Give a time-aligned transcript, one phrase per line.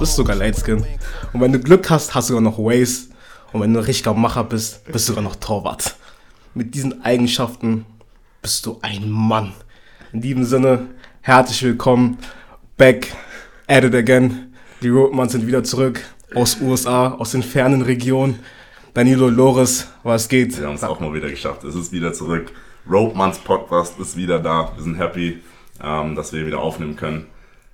[0.00, 0.82] du bist sogar Lightskin.
[1.34, 3.08] Und wenn du Glück hast, hast du sogar noch Waze.
[3.52, 5.94] Und wenn du ein richtiger Macher bist, bist du sogar noch Torwart.
[6.54, 7.84] Mit diesen Eigenschaften
[8.40, 9.52] bist du ein Mann.
[10.14, 10.86] In diesem Sinne,
[11.20, 12.16] herzlich willkommen.
[12.78, 13.12] Back
[13.66, 14.54] at it again.
[14.80, 16.00] Die Roadmans sind wieder zurück
[16.34, 18.38] aus USA, aus den fernen Regionen.
[18.94, 20.58] Danilo Loris, was geht?
[20.58, 21.62] Wir haben es auch mal wieder geschafft.
[21.64, 22.50] Es ist wieder zurück.
[22.90, 24.72] Roadmans Podcast ist wieder da.
[24.74, 25.42] Wir sind happy,
[25.84, 27.26] ähm, dass wir wieder aufnehmen können.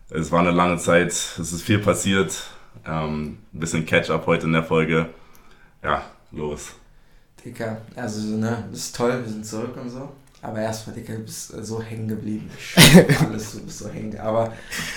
[0.08, 1.10] Es war eine lange Zeit.
[1.10, 2.44] Es ist viel passiert.
[2.86, 5.08] Ähm, ein bisschen Catch-up heute in der Folge.
[5.82, 6.74] Ja, los.
[7.44, 10.08] Dicker, also ne, das ist toll, wir sind zurück und so.
[10.42, 12.48] Aber erstmal, Dicker, du bist äh, so hängen geblieben.
[13.20, 14.16] Alles, du bist so hängen.
[14.18, 14.52] Aber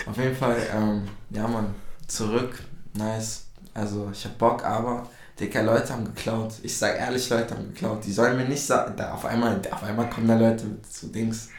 [0.06, 1.73] auf jeden Fall, ähm, ja man,
[2.08, 2.61] zurück,
[2.94, 3.45] nice.
[3.73, 6.53] Also ich hab Bock, aber Dicker, Leute haben geklaut.
[6.61, 8.05] Ich sag ehrlich, Leute haben geklaut.
[8.05, 11.08] Die sollen mir nicht sagen, da auf einmal, auf einmal kommen da Leute mit so
[11.08, 11.50] Dings.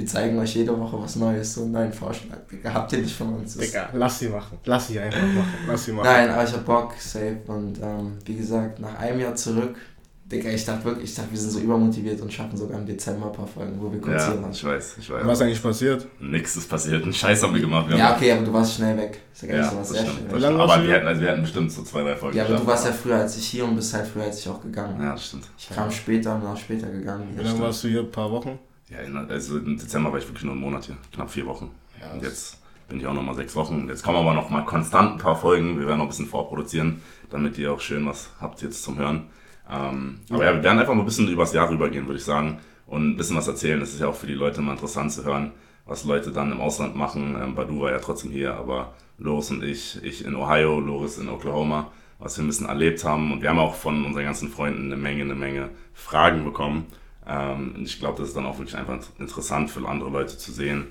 [0.00, 2.38] Wir zeigen euch jede Woche was Neues, so einen neuen Vorschlag.
[2.50, 3.54] Digga, habt ihr nicht von uns.
[3.58, 4.56] Digga, lass sie machen.
[4.64, 5.54] Lass sie einfach machen.
[5.68, 6.06] Lass sie machen.
[6.06, 7.36] Nein, aber ich hab Bock, safe.
[7.48, 9.76] Und ähm, wie gesagt, nach einem Jahr zurück,
[10.24, 13.26] Digga, ich dachte wirklich, ich dachte, wir sind so übermotiviert und schaffen sogar im Dezember
[13.26, 14.52] ein paar Folgen, wo wir kurz Ja, hier waren.
[14.52, 15.26] ich weiß, ich weiß.
[15.26, 16.06] Was ist eigentlich passiert?
[16.20, 17.02] Nix ist passiert.
[17.02, 17.90] Einen Scheiß haben wir gemacht.
[17.90, 19.20] Wir Ja, okay, aber du warst schnell weg.
[19.42, 20.14] Ehrlich, ja du das warst sehr stimmt.
[20.16, 20.40] schnell Das weg.
[20.40, 20.58] lange stimmt.
[20.68, 22.66] warst Aber wir hatten, also wir hatten bestimmt so zwei, drei Folgen Ja, aber du
[22.66, 25.02] warst ja früher als ich hier und bist halt früher als ich auch gegangen.
[25.02, 25.44] Ja, das stimmt.
[25.58, 27.24] Ich kam später und bin auch später gegangen.
[27.36, 28.00] Wie lange warst du hier?
[28.00, 28.58] Ein paar Wochen?
[28.90, 30.96] Ja, also im Dezember war ich wirklich nur einen Monat hier.
[31.12, 31.70] Knapp vier Wochen.
[32.00, 33.86] Ja, Und jetzt bin ich auch nochmal sechs Wochen.
[33.88, 35.78] Jetzt kommen aber noch mal konstant ein paar Folgen.
[35.78, 39.28] Wir werden noch ein bisschen vorproduzieren, damit ihr auch schön was habt jetzt zum Hören.
[39.70, 42.58] Ähm, aber ja, wir werden einfach mal ein bisschen übers Jahr rübergehen, würde ich sagen.
[42.86, 43.78] Und ein bisschen was erzählen.
[43.78, 45.52] Das ist ja auch für die Leute mal interessant zu hören,
[45.86, 47.36] was Leute dann im Ausland machen.
[47.40, 51.28] Ähm, Badu war ja trotzdem hier, aber Loris und ich, ich in Ohio, Loris in
[51.28, 53.32] Oklahoma, was wir ein bisschen erlebt haben.
[53.32, 56.86] Und wir haben auch von unseren ganzen Freunden eine Menge, eine Menge Fragen bekommen.
[57.32, 60.50] Ähm, und ich glaube, das ist dann auch wirklich einfach interessant für andere Leute zu
[60.50, 60.88] sehen,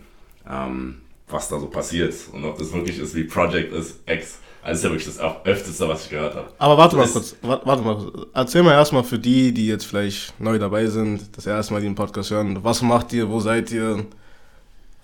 [0.49, 4.37] ähm, was da so passiert und ob das wirklich ist wie Project ist X.
[4.61, 6.49] Also das ist ja wirklich das auch öfteste, was ich gehört habe.
[6.57, 8.27] Aber warte mal kurz, wa- warte mal kurz.
[8.33, 11.95] Erzähl mal erstmal für die, die jetzt vielleicht neu dabei sind, das erste Mal den
[11.95, 12.63] Podcast hören.
[12.63, 13.29] Was macht ihr?
[13.29, 14.05] Wo seid ihr?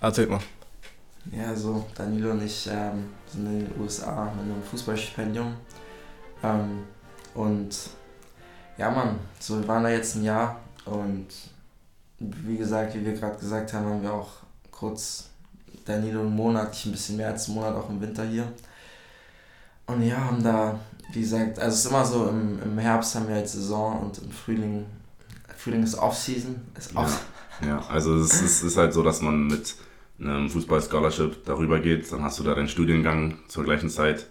[0.00, 0.40] Erzählt mal.
[1.36, 5.54] Ja, so, Danilo und ich ähm, sind in den USA mit einem Fußballstipendium.
[6.42, 6.82] Ähm,
[7.34, 7.68] und
[8.78, 11.26] ja, Mann, so wir waren da jetzt ein Jahr und
[12.18, 14.30] wie gesagt, wie wir gerade gesagt haben, haben wir auch
[14.70, 15.28] kurz
[15.84, 18.50] Danilo einen Monat, ich ein bisschen mehr als einen Monat auch im Winter hier.
[19.86, 20.78] Und ja, haben da,
[21.12, 24.18] wie gesagt, also es ist immer so, im, im Herbst haben wir halt Saison und
[24.18, 24.86] im Frühling,
[25.56, 27.00] Frühling ist Off-Season, ist Ja.
[27.00, 27.26] off
[27.64, 29.76] Ja, also es ist, ist halt so, dass man mit
[30.20, 34.26] einem Fußball-Scholarship darüber geht, dann hast du da deinen Studiengang zur gleichen Zeit.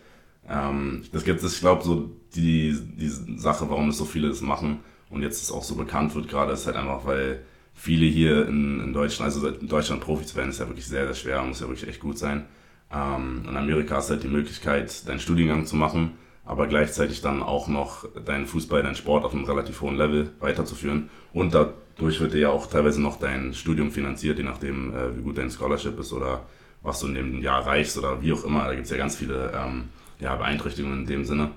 [0.48, 4.42] Ähm, das gibt es, ich glaube, so die, die Sache, warum es so viele das
[4.42, 4.80] machen
[5.10, 7.42] und jetzt es auch so bekannt wird gerade, ist halt einfach, weil
[7.74, 11.06] viele hier in, in Deutschland, also in Deutschland Profi zu werden, ist ja wirklich sehr,
[11.06, 12.46] sehr schwer, muss ja wirklich echt gut sein.
[12.92, 16.14] Ähm, in Amerika hast du halt die Möglichkeit, deinen Studiengang zu machen,
[16.46, 21.10] aber gleichzeitig dann auch noch deinen Fußball, deinen Sport auf einem relativ hohen Level weiterzuführen.
[21.34, 25.22] Und dadurch wird dir ja auch teilweise noch dein Studium finanziert, je nachdem, äh, wie
[25.22, 26.46] gut dein Scholarship ist oder
[26.82, 28.66] was du in dem Jahr erreichst oder wie auch immer.
[28.66, 29.90] Da gibt es ja ganz viele ähm,
[30.20, 31.52] ja, Beeinträchtigungen in dem Sinne.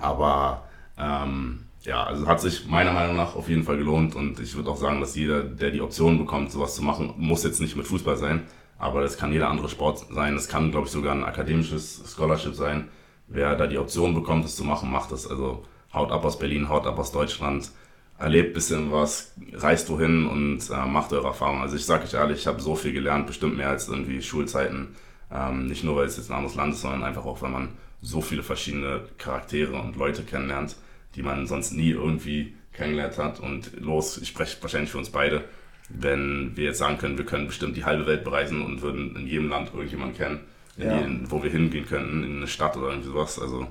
[0.00, 0.66] Aber
[0.98, 4.70] ähm, ja, also hat sich meiner Meinung nach auf jeden Fall gelohnt und ich würde
[4.70, 7.86] auch sagen, dass jeder, der die Option bekommt, sowas zu machen, muss jetzt nicht mit
[7.86, 8.42] Fußball sein,
[8.78, 10.34] aber das kann jeder andere Sport sein.
[10.34, 12.88] Das kann, glaube ich, sogar ein akademisches Scholarship sein.
[13.28, 15.26] Wer da die Option bekommt, das zu machen, macht das.
[15.26, 17.70] Also haut ab aus Berlin, haut ab aus Deutschland,
[18.18, 21.62] erlebt bisschen was, reist wohin und äh, macht eure Erfahrungen.
[21.62, 24.94] Also ich sage euch ehrlich, ich habe so viel gelernt, bestimmt mehr als irgendwie Schulzeiten.
[25.30, 27.70] Ähm, nicht nur, weil es jetzt ein anderes Land ist, sondern einfach auch, weil man
[28.00, 30.76] so viele verschiedene Charaktere und Leute kennenlernt,
[31.14, 33.40] die man sonst nie irgendwie kennengelernt hat.
[33.40, 35.44] Und los, ich spreche wahrscheinlich für uns beide,
[35.88, 39.26] wenn wir jetzt sagen können, wir können bestimmt die halbe Welt bereisen und würden in
[39.26, 40.40] jedem Land irgendjemanden kennen,
[40.78, 41.02] in Ja.
[41.02, 43.38] die, wo wir hingehen könnten, in eine Stadt oder irgendwie sowas.
[43.38, 43.66] Also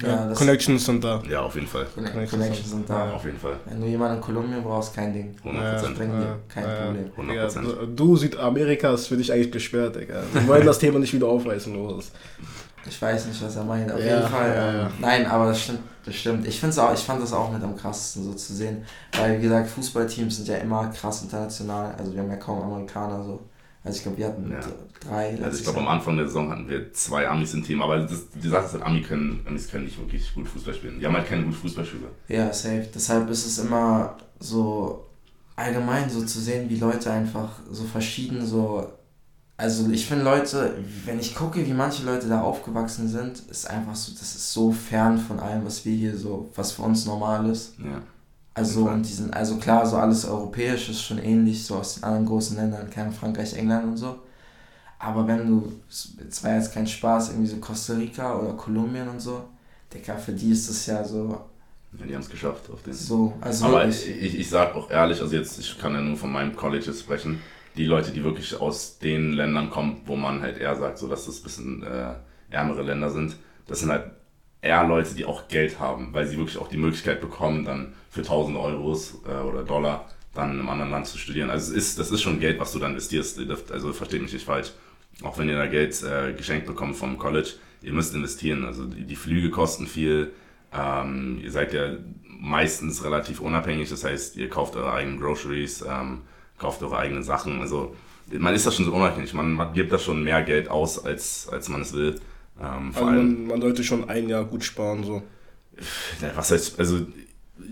[0.00, 1.22] Ja, Connections sind da.
[1.28, 1.84] ja, auf jeden Fall.
[1.94, 3.12] Connections, Connections sind da.
[3.12, 3.56] Auf jeden Fall.
[3.66, 5.36] Wenn du jemanden in Kolumbien brauchst, kein Ding.
[5.44, 5.98] 100 Prozent.
[5.98, 7.28] Dir, kein Problem.
[7.28, 7.62] Digga, 100%.
[7.62, 10.22] du- du, Südamerika, ist für dich eigentlich gesperrt, Digga.
[10.32, 12.12] Wir wollen das Thema nicht wieder aufreißen, Loris.
[12.88, 13.90] Ich weiß nicht, was er meint.
[13.92, 14.54] Auf Ja, jeden Fall.
[14.54, 14.90] ja, ähm, ja.
[15.00, 15.80] Nein, aber das stimmt.
[16.04, 16.46] Das stimmt.
[16.46, 18.84] Ich, find's auch, ich fand das auch mit am krassesten so zu sehen.
[19.12, 21.94] Weil, wie gesagt, Fußballteams sind ja immer krass international.
[21.98, 23.40] Also, wir haben ja kaum Amerikaner so.
[23.84, 24.60] Also, ich glaube, wir hatten Ja.
[25.06, 25.38] drei.
[25.42, 25.88] Also ich glaube, am.
[25.88, 28.82] Anfang der Saison hatten wir zwei Amis im Team, aber das, die Sache ist halt,
[28.82, 30.98] Ami können, Amis können nicht wirklich gut Fußball spielen.
[31.00, 32.08] Die haben halt keine guten Fußballspieler.
[32.28, 32.86] Ja, safe.
[32.94, 35.06] Deshalb ist es immer so
[35.56, 38.86] allgemein so zu sehen, wie Leute einfach so verschieden so.
[39.60, 40.74] Also ich finde Leute,
[41.04, 44.72] wenn ich gucke, wie manche Leute da aufgewachsen sind, ist einfach so, das ist so
[44.72, 47.74] fern von allem, was wir hier so, was für uns normal ist.
[47.78, 48.00] Ja.
[48.54, 52.04] Also, und die sind, also klar, so alles europäisch ist schon ähnlich, so aus den
[52.04, 54.20] anderen großen Ländern, kein Frankreich, England und so.
[54.98, 59.20] Aber wenn du, es war jetzt kein Spaß, irgendwie so Costa Rica oder Kolumbien und
[59.20, 59.44] so,
[59.92, 61.38] Digga, für die ist das ja so.
[61.98, 62.94] Ja, die haben es geschafft auf den.
[62.94, 64.08] So, also Aber wirklich.
[64.08, 67.40] ich, ich sag auch ehrlich, also jetzt, ich kann ja nur von meinem College sprechen,
[67.76, 71.26] die Leute, die wirklich aus den Ländern kommen, wo man halt eher sagt, so dass
[71.26, 72.14] das ein bisschen äh,
[72.50, 73.36] ärmere Länder sind,
[73.66, 74.10] das sind halt
[74.62, 78.20] eher Leute, die auch Geld haben, weil sie wirklich auch die Möglichkeit bekommen, dann für
[78.20, 81.50] 1000 Euros äh, oder Dollar dann in einem anderen Land zu studieren.
[81.50, 83.40] Also es ist, das ist schon Geld, was du dann investierst.
[83.70, 84.72] Also versteht mich nicht falsch.
[85.22, 88.64] Auch wenn ihr da Geld äh, geschenkt bekommt vom College, ihr müsst investieren.
[88.64, 90.32] Also die, die Flüge kosten viel.
[90.72, 93.90] Ähm, ihr seid ja meistens relativ unabhängig.
[93.90, 96.22] Das heißt, ihr kauft eure eigenen Groceries, ähm,
[96.60, 97.60] kauft eure eigenen Sachen.
[97.60, 97.94] Also
[98.38, 99.34] man ist da schon so unabhängig.
[99.34, 102.20] Man, man gibt da schon mehr Geld aus, als, als man es will.
[102.60, 105.22] Ähm, vor Also allem, man, man sollte schon ein Jahr gut sparen, so.
[106.20, 107.00] ja, was heißt, also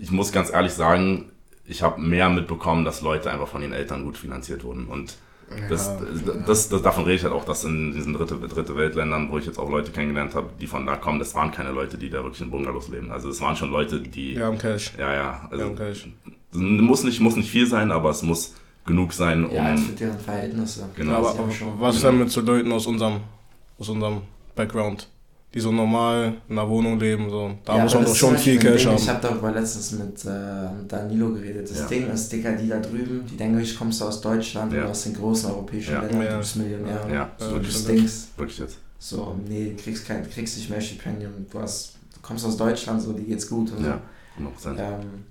[0.01, 1.31] ich muss ganz ehrlich sagen,
[1.65, 4.87] ich habe mehr mitbekommen, dass Leute einfach von den Eltern gut finanziert wurden.
[4.87, 5.17] Und
[5.67, 5.91] das,
[6.45, 9.45] das, das, davon rede ich halt auch, dass in diesen dritte, dritte Weltländern, wo ich
[9.45, 12.23] jetzt auch Leute kennengelernt habe, die von da kommen, das waren keine Leute, die da
[12.23, 13.11] wirklich in Bungalows leben.
[13.11, 14.35] Also es waren schon Leute, die.
[14.35, 14.93] Wir haben Cash.
[14.97, 15.47] ja, ja.
[15.49, 16.07] Also, haben Cash.
[16.51, 18.55] muss, nicht, muss nicht viel sein, aber es muss
[18.85, 19.53] genug sein, um.
[19.53, 20.85] ja, halt für deren Verhältnisse.
[20.95, 21.15] Genau.
[21.15, 21.49] Aber, aber
[21.79, 23.19] was ist denn mit so Leuten aus unserem,
[23.77, 24.21] aus unserem
[24.55, 25.07] Background,
[25.53, 27.51] die so normal in einer Wohnung leben, so.
[27.65, 28.97] Da Ja, muss man doch schon viel ein Cash Ding, haben.
[29.01, 30.29] Ich habe darüber letztens mit äh,
[30.87, 31.69] Danilo geredet.
[31.69, 31.85] Das Ja.
[31.87, 34.81] Ding ist, Dicker, die da drüben, die denken, ich kommst du aus Deutschland Ja.
[34.81, 36.01] oder aus den großen europäischen Ja.
[36.01, 36.31] Ländern, Ja.
[36.33, 37.07] du bist Millionär.
[37.11, 38.37] Ja, so Du das stinkst.
[38.37, 38.77] wirklich jetzt.
[38.99, 41.31] So, nee, du kriegst, kein, kriegst nicht mehr Stipendium.
[41.51, 43.71] Du, hast, du kommst aus Deutschland, so, dir geht's gut.
[43.71, 43.99] Und Ja,
[44.37, 44.69] 100 so.
[44.71, 45.23] ähm,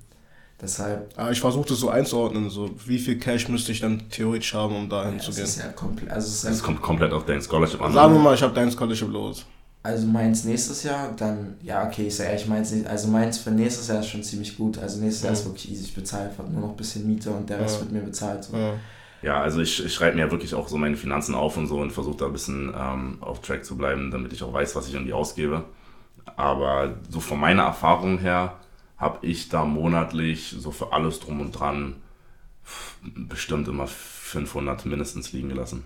[0.60, 4.54] deshalb, Aber ich versuche das so einzuordnen, so wie viel Cash müsste ich dann theoretisch
[4.54, 5.44] haben, um ja, dahin es zu gehen.
[5.44, 7.92] ist ja komplett, also es ja, kommt komplett auf dein Scholarship an.
[7.92, 9.46] Sagen wir mal, ich habe dein Scholarship los.
[9.82, 13.88] also meins nächstes Jahr, dann, ja, okay, ich sag ehrlich, meins, also meins für nächstes
[13.88, 14.78] Jahr ist schon ziemlich gut.
[14.78, 15.38] Also nächstes Jahr Mhm.
[15.38, 17.80] ist wirklich easy, ich bezahle nur noch ein bisschen Miete und der Rest Ja.
[17.82, 18.44] wird mir bezahlt.
[18.44, 18.56] So.
[18.56, 18.74] Ja.
[19.20, 21.78] Ja, also ich, ich schreibe mir ja wirklich auch so meine Finanzen auf und so
[21.80, 24.86] und versuche da ein bisschen ähm, auf Track zu bleiben, damit ich auch weiß, was
[24.86, 25.64] ich irgendwie ausgebe.
[26.36, 28.54] Aber so von meiner Erfahrung her
[28.98, 31.96] habe ich da monatlich so für alles drum und dran
[33.14, 35.84] bestimmt immer 500 mindestens liegen gelassen.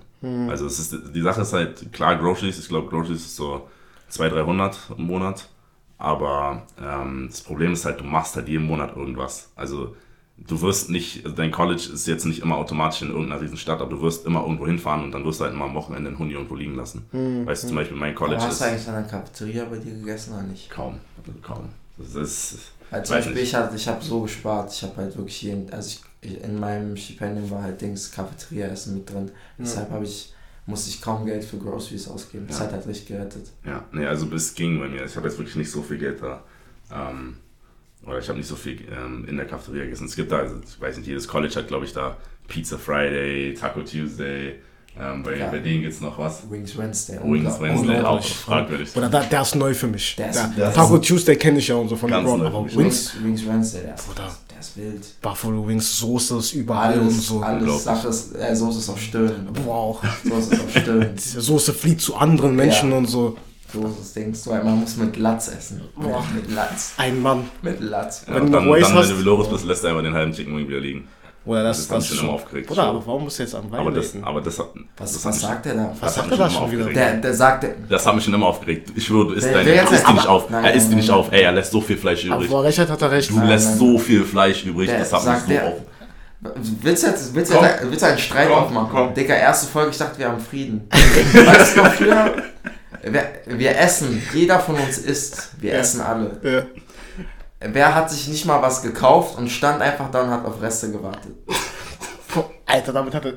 [0.49, 3.69] Also es ist, die Sache ist halt, klar, Groceries, ich glaube Groceries ist so
[4.09, 5.49] 200, 300 im Monat.
[5.99, 9.53] Aber ähm, das Problem ist halt, du machst halt jeden Monat irgendwas.
[9.55, 9.95] Also
[10.37, 13.91] du wirst nicht, also dein College ist jetzt nicht immer automatisch in irgendeiner Riesenstadt, aber
[13.91, 16.33] du wirst immer irgendwo hinfahren und dann wirst du halt immer am Wochenende einen Hund
[16.33, 17.07] irgendwo liegen lassen.
[17.45, 19.79] Weißt du, zum Beispiel mein College Aber hast ist du eigentlich an der Cafeteria bei
[19.79, 20.71] dir gegessen oder nicht?
[20.71, 21.69] kaum, also kaum.
[21.99, 25.71] Das ist, Halt zum Beispiel, ich, ich habe so gespart, ich habe halt wirklich jeden,
[25.73, 29.31] also ich, ich, in meinem Stipendium war halt Dings Cafeteria-Essen mit drin.
[29.59, 30.33] Deshalb habe ich,
[30.67, 32.47] musste ich kaum Geld für Groceries ausgeben.
[32.49, 32.65] Das Ja.
[32.67, 33.51] hat halt richtig gerettet.
[33.65, 35.05] Ja, nee, also es ging bei mir.
[35.05, 36.45] Ich habe jetzt wirklich nicht so viel Geld da.
[36.93, 37.37] Ähm,
[38.05, 40.07] oder ich habe nicht so viel ähm, in der Cafeteria gegessen.
[40.07, 42.17] Es gibt da, also, ich weiß nicht, jedes College hat, glaube ich, da
[42.49, 44.57] Pizza Friday, Taco Tuesday.
[45.01, 45.49] Ähm, bei, Ja.
[45.49, 46.43] bei denen gibt es noch was.
[46.51, 47.19] Wings Wednesday.
[47.25, 47.59] Wings.
[47.61, 48.95] Wednesday, auch fragwürdig.
[48.95, 50.17] Oder da, der ist neu für mich.
[50.17, 52.63] Der ist- Der- der ist- Taco Tuesday kenne ich ja und so von Ganz aber
[52.63, 52.77] mich.
[52.77, 54.29] Wings, Wings, Wednesday, der ist, Bruder.
[54.51, 55.21] der ist wild.
[55.23, 57.41] Buffalo Wings, Soße ist überall und Alles, so.
[57.41, 57.85] alles.
[57.85, 59.49] Sache ist, äh, Soße ist auf Stirn.
[59.65, 60.03] Boah, auch.
[60.25, 61.11] Soße ist auf Stirn.
[61.17, 62.99] Soße fliegt zu anderen Menschen Ja.
[62.99, 63.37] und so.
[63.73, 64.45] Soße ist Dings.
[64.45, 65.81] So, man muss mit Latz essen.
[65.97, 66.23] Boah.
[66.35, 66.93] Mit, mit Latz.
[66.99, 67.45] Ein Mann.
[67.63, 68.25] Mit Latz.
[68.29, 70.13] Ja, Wenn und du dann, dann hast- wenn du Veloris bist, lässt er einfach den
[70.13, 71.09] halben Chicken Wing wieder liegen.
[71.45, 72.69] Oder das, Das das, hat mich ist schon immer aufgeregt.
[72.69, 72.79] Schon.
[72.79, 75.67] aber warum du jetzt am Aber das, Wein aber das hat, Was, das was sagt
[75.67, 75.85] er da?
[75.91, 76.85] das Was sagt er da schon wieder?
[76.87, 78.93] Der, der sagt, der, Das hat mich schon immer aufgeregt.
[78.95, 80.51] Ich schwöre, du isst Wer- deine, wer jetzt er isst die nicht auf.
[80.51, 81.33] Nein, er isst die nicht auf.
[81.33, 82.51] Ey, er lässt so viel Fleisch Aber übrig.
[82.51, 83.31] wo er recht hat, er recht.
[83.31, 83.79] Du Nein, lässt nein.
[83.79, 85.75] so viel Fleisch übrig, Der das hat mich so der- auf.
[86.83, 87.65] Willst du jetzt willst du Komm.
[87.67, 88.89] jetzt, willst du einen Streit Komm, aufmachen?
[88.93, 89.15] komm.
[89.15, 90.89] Digga, erste Folge, ich dachte, wir haben Frieden.
[90.91, 92.33] weißt du früher?
[93.05, 95.51] Wir, wir essen, jeder von uns isst.
[95.61, 95.79] Wir Ja.
[95.81, 96.41] essen alle.
[96.43, 96.63] Ja.
[97.65, 100.91] Wer hat sich nicht mal was gekauft und stand einfach da und hat auf Reste
[100.91, 101.33] gewartet?
[102.67, 103.35] Alter, damit hat er.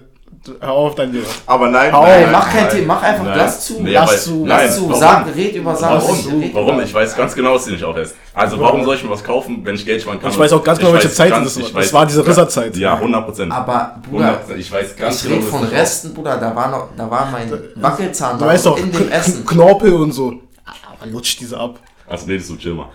[0.60, 1.26] Hör auf dein Leben.
[1.48, 3.38] Aber nein, Hau, Ey, mach kein Thema, mach einfach, Nein.
[3.38, 3.82] lass zu.
[3.82, 5.00] Nee, lass zu, nein, Lass zu, warum?
[5.00, 5.96] sag, red über Sachen.
[5.98, 6.42] Warum?
[6.42, 6.74] red Warum?
[6.76, 8.16] über- Ich weiß ganz genau, dass du nicht aufhörst.
[8.34, 10.30] Also warum soll ich mir was kaufen, wenn ich Geld sparen kann?
[10.30, 11.82] Ich weiß auch ganz genau, Ich welche Zeit ganz- das ich war.
[11.82, 12.76] Das war diese Rizzerzeit.
[12.78, 13.52] Ja, 100 Prozent.
[13.52, 16.88] Aber, Bruder, Ich weiß ganz ich genau, rede dass von Resten, Bruder, da war noch,
[16.96, 19.46] da war mein Wackelzahn Du weißt doch, in dem Essen.
[19.46, 20.28] Knorpel und so.
[20.66, 21.80] Aber lutscht diese ab.
[22.08, 22.90] Also redest du, chill mal.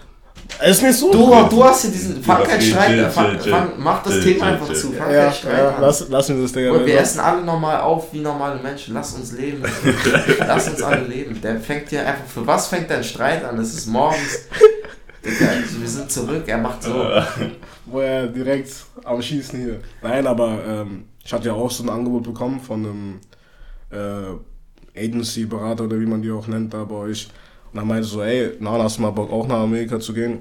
[0.67, 1.11] Ist nicht so.
[1.13, 3.53] Du, du hast hier diesen, fang geht, Streit, chill, fang, chill, chill.
[3.53, 4.77] fang, mach das Chill, Thema chill, einfach chill.
[4.77, 5.83] zu, fang Ja, keinen Streit ja, an.
[5.83, 6.71] lass, lassen wir das, Digga.
[6.73, 8.95] Bruder, wir essen alle normal auf wie normale Menschen.
[8.95, 9.63] Lass uns leben.
[10.39, 11.41] Lass uns alle leben.
[11.41, 12.27] Der fängt hier einfach.
[12.27, 13.59] Für was fängt dein Streit an?
[13.59, 14.49] Es ist morgens.
[15.25, 15.47] Digga,
[15.79, 16.43] wir sind zurück.
[16.47, 16.93] Er macht so.
[17.87, 18.71] wo er direkt
[19.05, 19.81] am Schießen hier.
[20.03, 23.21] Nein, aber ähm, ich hatte ja auch so ein Angebot bekommen von einem
[23.91, 27.29] äh, Agency-Berater oder wie man die auch nennt da bei euch.
[27.73, 30.41] Und dann meinte so, ey, na, hast du mal Bock auch nach Amerika zu gehen?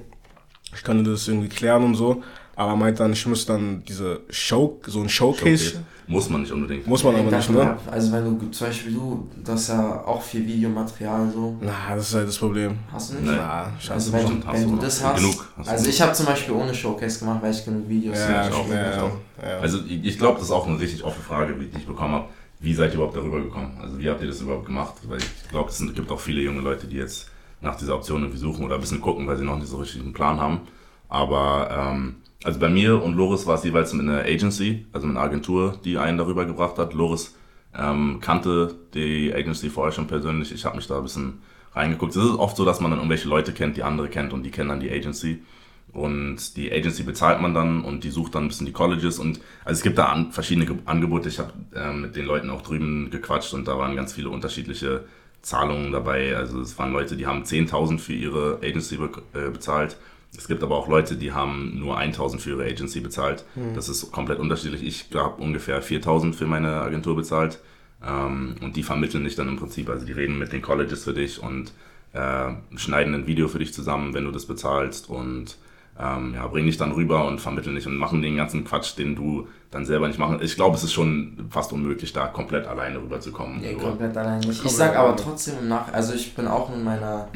[0.74, 2.22] Ich kann dir das irgendwie klären und so.
[2.56, 5.64] Aber er meint dann, ich muss dann diese Show, so ein Showcase.
[5.64, 5.84] Showcase.
[6.08, 6.86] Muss man nicht unbedingt.
[6.88, 7.76] Muss man aber nicht, ne?
[7.88, 11.56] Also wenn du zum Beispiel du, das ist ja auch viel Videomaterial so.
[11.60, 12.76] Na, das ist halt das Problem.
[12.92, 13.26] Hast du nicht?
[13.26, 13.36] Nee.
[13.36, 13.92] Na, scheiße.
[13.92, 15.16] Also wenn, Stimmt, hast wenn du du das hast.
[15.20, 18.18] Genug hast du also ich habe zum Beispiel ohne Showcase gemacht, weil ich genug Videos
[18.18, 19.10] Ja, ich auch, ja, ich ja, auch.
[19.40, 19.58] ja.
[19.60, 22.24] Also ich, ich glaube, das ist auch eine richtig offene Frage, die ich bekommen habe.
[22.60, 23.78] Wie seid ihr überhaupt darüber gekommen?
[23.80, 24.94] Also wie habt ihr das überhaupt gemacht?
[25.08, 27.30] Weil ich glaube, es gibt auch viele junge Leute, die jetzt
[27.62, 30.02] nach dieser Option irgendwie suchen oder ein bisschen gucken, weil sie noch nicht so richtig
[30.02, 30.60] einen Plan haben.
[31.08, 35.16] Aber ähm, also bei mir und Loris war es jeweils mit einer Agency, also mit
[35.16, 36.94] einer Agentur, die einen darüber gebracht hat.
[36.94, 37.34] Loris
[37.76, 40.52] ähm, kannte die Agency vorher schon persönlich.
[40.52, 41.40] Ich habe mich da ein bisschen
[41.72, 42.16] reingeguckt.
[42.16, 44.50] Es ist oft so, dass man dann irgendwelche Leute kennt, die andere kennt und die
[44.50, 45.42] kennen dann die Agency.
[45.92, 49.40] Und die Agency bezahlt man dann und die sucht dann ein bisschen die Colleges und
[49.64, 51.28] also es gibt da an, verschiedene Ge- Angebote.
[51.28, 55.04] Ich habe ähm, mit den Leuten auch drüben gequatscht und da waren ganz viele unterschiedliche
[55.42, 56.36] Zahlungen dabei.
[56.36, 59.96] Also es waren Leute, die haben 10.000 für ihre Agency be äh, bezahlt.
[60.36, 63.44] Es gibt aber auch Leute, die haben nur 1.000 für ihre Agency bezahlt.
[63.74, 64.84] Das ist komplett unterschiedlich.
[64.84, 67.58] Ich habe ungefähr 4.000 für meine Agentur bezahlt.
[68.06, 69.88] Ähm, und die vermitteln dich dann im Prinzip.
[69.90, 71.72] Also die reden mit den Colleges für dich und
[72.12, 75.56] äh, schneiden ein Video für dich zusammen, wenn du das bezahlst und
[76.00, 79.14] ähm, ja, bringen dich dann rüber und vermitteln dich und machen den ganzen Quatsch, den
[79.14, 80.38] du dann selber nicht machen.
[80.40, 83.60] Ich glaube, es ist schon fast unmöglich, da komplett alleine rüberzukommen.
[83.60, 84.64] Nee, Nur- komplett allein nicht.
[84.64, 85.22] Ich sag aber alleine.
[85.22, 85.92] trotzdem im Nach...
[85.92, 87.28] Also ich bin auch mit meiner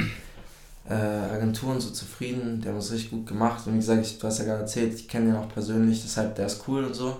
[0.89, 2.61] äh, Agentur und so zufrieden.
[2.63, 3.67] Der hat es richtig gut gemacht.
[3.67, 6.35] Und wie gesagt, ich, du hast ja gerade erzählt, ich kenne den auch persönlich, deshalb
[6.37, 7.19] der ist cool und so.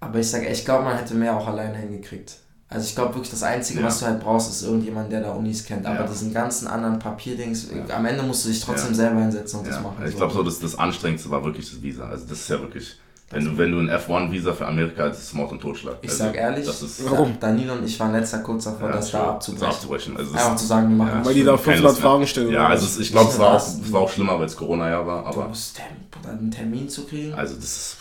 [0.00, 2.38] Aber ich sage, ich glaube, man hätte mehr auch alleine hingekriegt.
[2.70, 3.86] Also ich glaube wirklich, das Einzige, Ja.
[3.86, 5.86] was du halt brauchst, ist irgendjemand, der da Unis kennt.
[5.86, 6.06] Aber Ja.
[6.06, 7.96] diesen ganzen anderen Papierdings, Ja.
[7.96, 8.94] am Ende musst du dich trotzdem Ja.
[8.96, 10.04] selber hinsetzen und das machen.
[10.06, 12.04] ich glaube so, das, das Anstrengendste war wirklich das Visa.
[12.08, 12.96] Also das ist ja wirklich,
[13.30, 15.96] wenn du, wenn du ein F1-Visa für Amerika hast, ist es Mord und Totschlag.
[16.02, 17.38] Ich also, sag ehrlich, das ist Warum?
[17.40, 19.66] Danilo und ich waren letzter kurz davor, ja, das da so abzubrechen.
[19.68, 20.16] abzubrechen.
[20.18, 21.26] Also das Einfach ist- zu sagen, wir machen Ja, das.
[21.26, 22.10] Weil die da keine 500 Lust mehr.
[22.10, 22.52] Fragen stellen.
[22.52, 25.06] Ja, also ich glaube, es war, auch, Das- es war auch schlimmer, weil es Corona-Jahr
[25.06, 27.32] war, Du aber musst Termin, Bruder, einen Termin zu kriegen.
[27.32, 27.96] also das ist,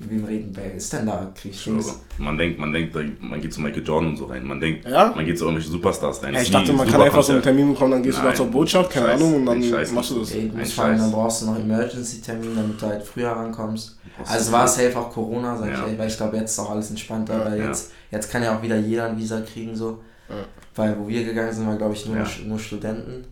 [0.00, 0.50] Mit wem reden?
[0.54, 1.30] Wer ist denn da?
[1.34, 1.76] Krieg ich schwöre.
[1.76, 2.00] Dings?
[2.18, 5.12] man denkt, man denkt, man geht zu Michael Jordan und so rein, man denkt, Ja?
[5.14, 6.32] man geht zu irgendwelchen Superstars rein.
[6.34, 7.42] Ja, ich dachte, man kann einfach so einen.
[7.42, 10.10] Termin bekommen, dann gehst du da Nein, zur Botschaft, keine Scheiß, Ahnung, und dann machst
[10.10, 10.30] du das.
[10.32, 11.00] Ey, du Scheiß.
[11.00, 13.98] dann brauchst du noch Emergency-Termin, damit du halt früher rankommst.
[14.26, 15.74] Also war es safe auch Corona, sag Ja.
[15.74, 17.66] ich ehrlich, weil ich glaube, jetzt ist auch alles entspannter, weil Ja.
[17.66, 20.02] jetzt, jetzt kann ja auch wieder jeder ein Visa kriegen, so.
[20.28, 20.36] Ja.
[20.76, 22.26] Weil wo wir gegangen sind, war glaube ich nur, Ja.
[22.46, 23.26] nur Studenten.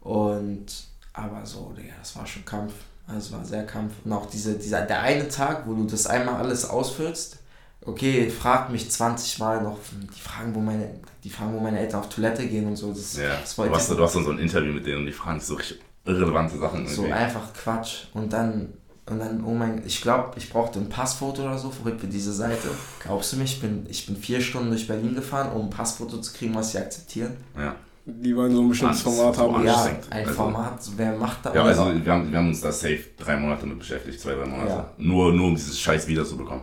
[0.00, 0.66] Und,
[1.12, 2.72] aber so, Digga, das war schon Kampf.
[3.06, 3.92] Also war sehr Kampf.
[4.04, 7.38] Und auch diese, dieser, der eine Tag, wo du das einmal alles ausfüllst,
[7.84, 10.88] okay, fragt mich 20 Mal noch, die fragen, wo meine,
[11.22, 12.92] die fragen, wo meine Eltern auf Toilette gehen und so.
[12.92, 15.06] Das, Ja, das du wollte hast, du hast dann so ein Interview mit denen und
[15.06, 16.86] die fragen so richtig irrelevante Sachen.
[16.86, 17.12] so irgendwie.
[17.12, 18.04] einfach Quatsch.
[18.14, 18.72] Und dann,
[19.06, 22.32] und dann, oh mein, ich glaube, ich brauchte ein Passfoto oder so für für diese
[22.32, 22.68] Seite.
[23.00, 26.18] Glaubst du mich, ich bin, ich bin vier Stunden durch Berlin gefahren, um ein Passfoto
[26.18, 27.36] zu kriegen, was sie akzeptieren?
[27.56, 27.76] Ja.
[28.08, 29.54] Die wollen so ein bestimmtes Format haben.
[29.56, 32.60] an- Ja, ein Also- Format, wer macht da Ja, also wir haben, wir haben uns
[32.60, 34.68] da safe drei Monate mit beschäftigt, zwei, drei Monate.
[34.68, 34.90] Ja.
[34.98, 36.62] Nur, nur um dieses Scheiß wieder zu bekommen.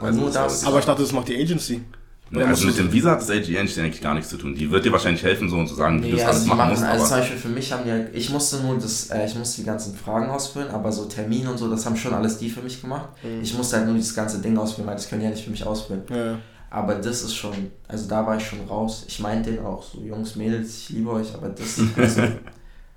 [0.00, 1.80] Und nur das- Aber ich dachte, das macht die Agency.
[2.32, 4.54] Oder also mit du- dem Visa hat das AGN eigentlich gar nichts zu tun.
[4.54, 6.42] Die wird dir wahrscheinlich helfen, so und zu sagen, wie du Nee, das also alles
[6.44, 6.82] die machen machen, musst.
[6.84, 9.60] also zum Beispiel für mich haben die, halt- ich musste nur das, äh, ich musste
[9.60, 12.62] die ganzen Fragen ausfüllen, aber so Termine und so, das haben schon alles die für
[12.62, 13.08] mich gemacht.
[13.22, 13.42] Mhm.
[13.42, 15.50] Ich musste halt nur dieses ganze Ding ausfüllen, weil das können die ja nicht für
[15.50, 16.02] mich ausfüllen.
[16.10, 16.38] Ja.
[16.70, 17.52] Aber das ist schon,
[17.86, 19.04] also da war ich schon raus.
[19.06, 22.22] Ich meinte denen auch so, Jungs, Mädels, ich liebe euch, aber das, also,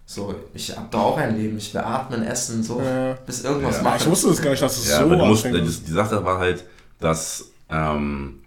[0.06, 3.14] so, ich hab da auch ein Leben, ich will atmen, essen, so, Ja.
[3.26, 3.80] bis irgendwas Ja.
[3.80, 4.12] Ich machen.
[4.12, 5.88] wusste das gar nicht, dass es ja, so aber du musst, die, ist.
[5.88, 6.64] die Sache war halt,
[7.00, 8.40] dass ähm,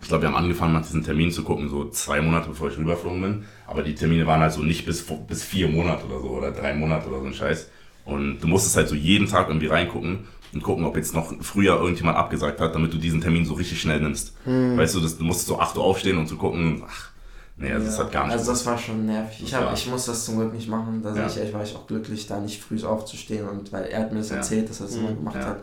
[0.00, 2.78] ich glaube, wir haben angefangen, nach diesen Terminen zu gucken, so zwei Monate bevor ich
[2.78, 3.44] rüberflogen bin.
[3.66, 6.72] Aber die Termine waren halt so nicht bis, bis vier Monate oder so oder drei
[6.72, 7.68] Monate oder so ein Scheiß.
[8.04, 11.76] Und du musstest halt so jeden Tag irgendwie reingucken und gucken, ob jetzt noch früher
[11.80, 14.32] irgendjemand abgesagt hat, damit du diesen Termin so richtig schnell nimmst.
[14.44, 17.10] Weißt du, das, du musstest so 8 Uhr aufstehen und zu gucken, ach,
[17.56, 18.32] nee, also das Ja, hat gar nicht.
[18.38, 19.42] Also das war schon nervig.
[19.44, 21.00] Ich, Das hab, ich muss das zum Glück nicht machen.
[21.02, 21.26] Da Ja.
[21.26, 24.18] ich ehrlich, war ich auch glücklich, da nicht früh aufzustehen und weil er hat mir
[24.18, 24.36] das Ja.
[24.36, 25.46] erzählt, dass er das immer gemacht Ja.
[25.48, 25.62] hat.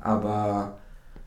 [0.00, 0.78] Aber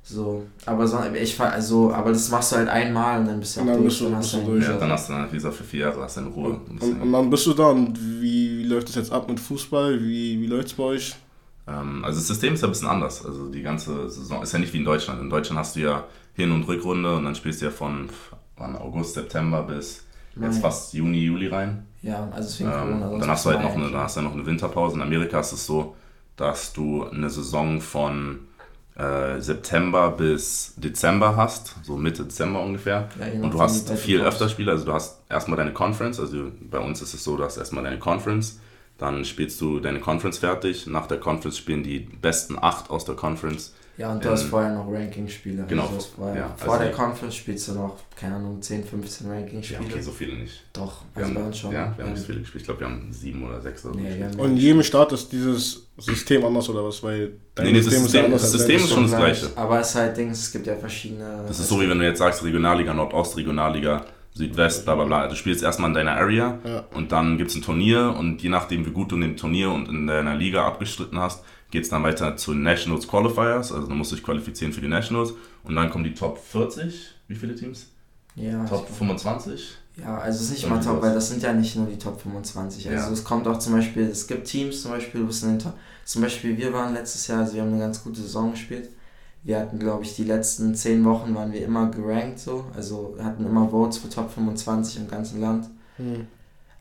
[0.03, 3.57] so, aber so, ich war also, aber das machst du halt einmal und dann bist
[3.57, 3.89] du Und auch dann durch.
[3.93, 4.63] bist du- dann hast du du durch.
[4.63, 6.59] ja, ja, dann hast du dann Visa für vier Jahre, hast deine Ruhe.
[6.69, 9.99] Und, und dann bist du da und wie, wie läuft es jetzt ab mit Fußball?
[10.01, 11.15] Wie, wie läuft es bei euch?
[11.67, 13.25] Ähm, also das System ist ja ein bisschen anders.
[13.25, 15.21] Also die ganze Saison ist ja nicht wie in Deutschland.
[15.21, 18.09] In Deutschland hast du ja Hin- und Rückrunde und dann spielst du ja von
[18.57, 20.05] August, September bis
[20.39, 20.61] jetzt Mai.
[20.61, 21.85] fast Juni, Juli rein.
[22.01, 23.19] ja, also deswegen Ähm, Corona.
[23.19, 24.95] dann hast du halt noch eine, dann hast du noch eine Winterpause.
[24.95, 25.95] In Amerika ist es so,
[26.35, 28.39] dass du eine Saison von
[28.95, 33.09] äh, September bis Dezember hast, so Mitte Dezember ungefähr.
[33.19, 36.79] Ja, und du hast viel öfter Spiele, also du hast erstmal deine Conference, also bei
[36.79, 38.59] uns ist es so, du hast erstmal deine Conference,
[38.97, 43.15] dann spielst du deine Conference fertig, nach der Conference spielen die besten acht aus der
[43.15, 45.65] Conference Ja, und du hast vorher noch Ranking-Spiele.
[45.67, 45.83] Genau.
[45.87, 49.33] Also vorher, ja, vor also der Conference spielst du noch, keine Ahnung, 10, 15 Ja,
[49.33, 49.79] Ranking-Spiele.
[49.89, 50.63] okay, so viele nicht.
[50.73, 51.71] Doch, Wir also bei haben, uns schon.
[51.73, 52.61] ja, wir haben nicht so viele gespielt.
[52.61, 53.99] Ich glaube, wir haben sieben oder sechs oder so.
[53.99, 57.01] Nee, Und in jedem Staat ist dieses System anders oder was?
[57.03, 59.47] Weil dein Nee, nee, das ja System- anders das System ist schon das Gleiche.
[59.55, 61.43] Aber es ist halt Dings, es gibt ja verschiedene.
[61.47, 64.05] Das ist so, wie wenn du jetzt sagst, Regionalliga Nordost, Regionalliga
[64.37, 65.27] Südwest, bla bla bla.
[65.27, 66.83] Du spielst erstmal in deiner Area Ja.
[66.93, 69.71] und dann gibt es ein Turnier und je nachdem, wie gut du in dem Turnier
[69.71, 73.71] und in deiner Liga abgestritten hast, geht es dann weiter zu Nationals Qualifiers.
[73.71, 77.13] Also du musst dich qualifizieren für die Nationals und dann kommen die Top 40.
[77.27, 77.87] Wie viele Teams?
[78.35, 79.75] Ja, Top 25?
[79.99, 81.97] Ja, also es ist nicht Irgendwie mal top, weil das sind ja nicht nur die
[81.97, 82.87] Top 25.
[82.89, 83.11] Also Ja.
[83.11, 85.73] es kommt auch zum Beispiel, es gibt Teams zum Beispiel, du bist in den Top,
[86.05, 88.89] zum Beispiel wir waren letztes Jahr, also wir haben eine ganz gute Saison gespielt.
[89.43, 93.23] Wir hatten, glaube ich, die letzten 10 Wochen waren wir immer gerankt so, also wir
[93.23, 95.69] hatten immer Votes für Top 25 im ganzen Land.
[95.97, 96.27] Hm.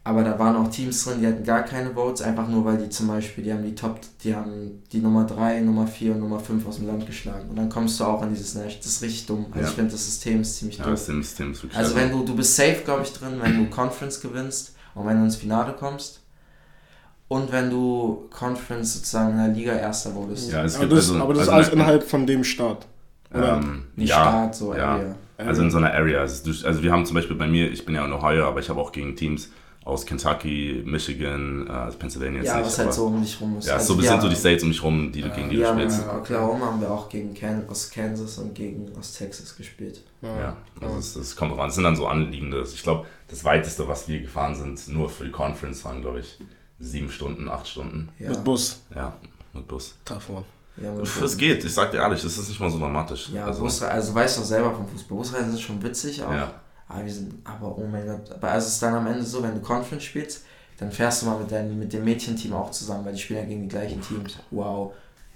[0.02, 2.88] Aber da waren auch Teams drin, die hatten gar keine Votes, einfach nur weil die
[2.88, 6.38] zum Beispiel, die haben die Top, die haben die Nummer 3, Nummer 4 und Nummer
[6.38, 7.50] 5 aus dem Land geschlagen.
[7.50, 8.78] Und dann kommst du auch in dieses Nash.
[8.78, 9.46] Das ist richtig dumm.
[9.50, 9.68] Also Ja.
[9.68, 10.92] ich finde, das System ist ziemlich Ja, dumm.
[10.92, 13.68] das System ist wirklich Also wenn du, du bist safe, glaube ich, drin, wenn du
[13.70, 16.20] Conference gewinnst und wenn du ins Finale kommst.
[17.28, 20.52] Und wenn du Conference sozusagen in der Liga Erster wurdest.
[20.52, 22.86] Ja, es Aber das, also, aber das also ist alles innerhalb von dem Staat.
[23.32, 23.56] Oder?
[23.58, 24.94] Ähm, Nicht ja, Staat, so ja.
[24.94, 25.14] Area.
[25.38, 26.20] Also in so einer Area.
[26.20, 28.68] Also, also wir haben zum Beispiel bei mir, ich bin ja in Ohio, aber ich
[28.68, 29.50] habe auch gegen Teams
[29.84, 32.66] aus Kentucky, Michigan, äh, also Pennsylvania jetzt Ja, nicht.
[32.66, 33.66] was halt so um dich rum ist.
[33.68, 35.56] Ja, Also so wir sind so die States um mich rum, die du gegen die
[35.56, 36.02] du spielst.
[36.02, 40.02] in Oklahoma haben wir auch gegen Can aus Kansas und gegen aus Texas gespielt.
[40.22, 41.68] Ja, also es, es kommt drauf an.
[41.68, 42.62] Es sind dann so anliegende.
[42.62, 46.38] Ich glaube, das weiteste, was wir gefahren sind, nur für die Conference, waren, glaube ich,
[46.78, 48.08] sieben Stunden, acht Stunden.
[48.18, 48.30] Ja.
[48.30, 48.80] Mit Bus.
[48.94, 49.16] Ja,
[49.52, 49.94] mit Bus.
[50.28, 50.44] One.
[50.76, 53.30] Ja, mit Es geht, ich sag dir ehrlich, das ist nicht mal so dramatisch.
[53.30, 55.16] Ja, also, Busre also weißt du doch selber vom Fußball.
[55.16, 56.32] Busreisen sind schon witzig auch.
[56.32, 56.52] ja.
[56.88, 58.30] Aber wir sind, aber oh mein Gott.
[58.30, 60.44] Aber also es ist dann am Ende so, wenn du Conference spielst,
[60.78, 63.46] dann fährst du mal mit, deinem, mit dem Mädchenteam auch zusammen, weil die spielen ja
[63.46, 64.38] gegen die gleichen Teams.
[64.50, 64.92] Wow.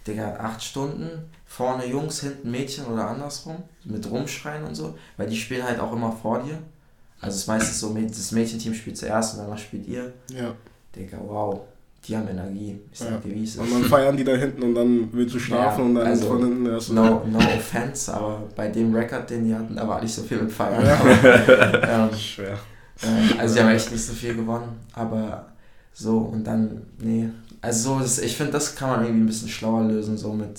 [0.06, 1.08] Digga, acht Stunden,
[1.46, 5.92] vorne Jungs, hinten Mädchen oder andersrum, mit rumschreien und so, weil die spielen halt auch
[5.92, 6.58] immer vor dir.
[7.20, 10.12] Also es ist meistens so, das Mädchenteam spielt zuerst und danach spielt ihr.
[10.30, 10.54] Ja.
[10.94, 11.60] Digga, wow,
[12.06, 12.80] die haben Energie.
[12.92, 13.16] Ich sag Ja.
[13.18, 13.58] dir, wie es ist.
[13.60, 16.26] Und dann feiern die da hinten und dann willst du schlafen Ja, und dann also,
[16.28, 20.00] von hinten erst No, no offense, aber bei dem Rekord, den die hatten, da war
[20.02, 20.84] nicht so viel mit Feiern.
[20.84, 20.94] Ja.
[20.98, 22.58] Aber, ähm, Schwer.
[23.02, 25.46] äh, also die haben echt nicht so viel gewonnen, aber
[25.92, 27.28] so und dann, nee.
[27.62, 30.58] Also so, das, ich finde, das kann man irgendwie ein bisschen schlauer lösen, so mit.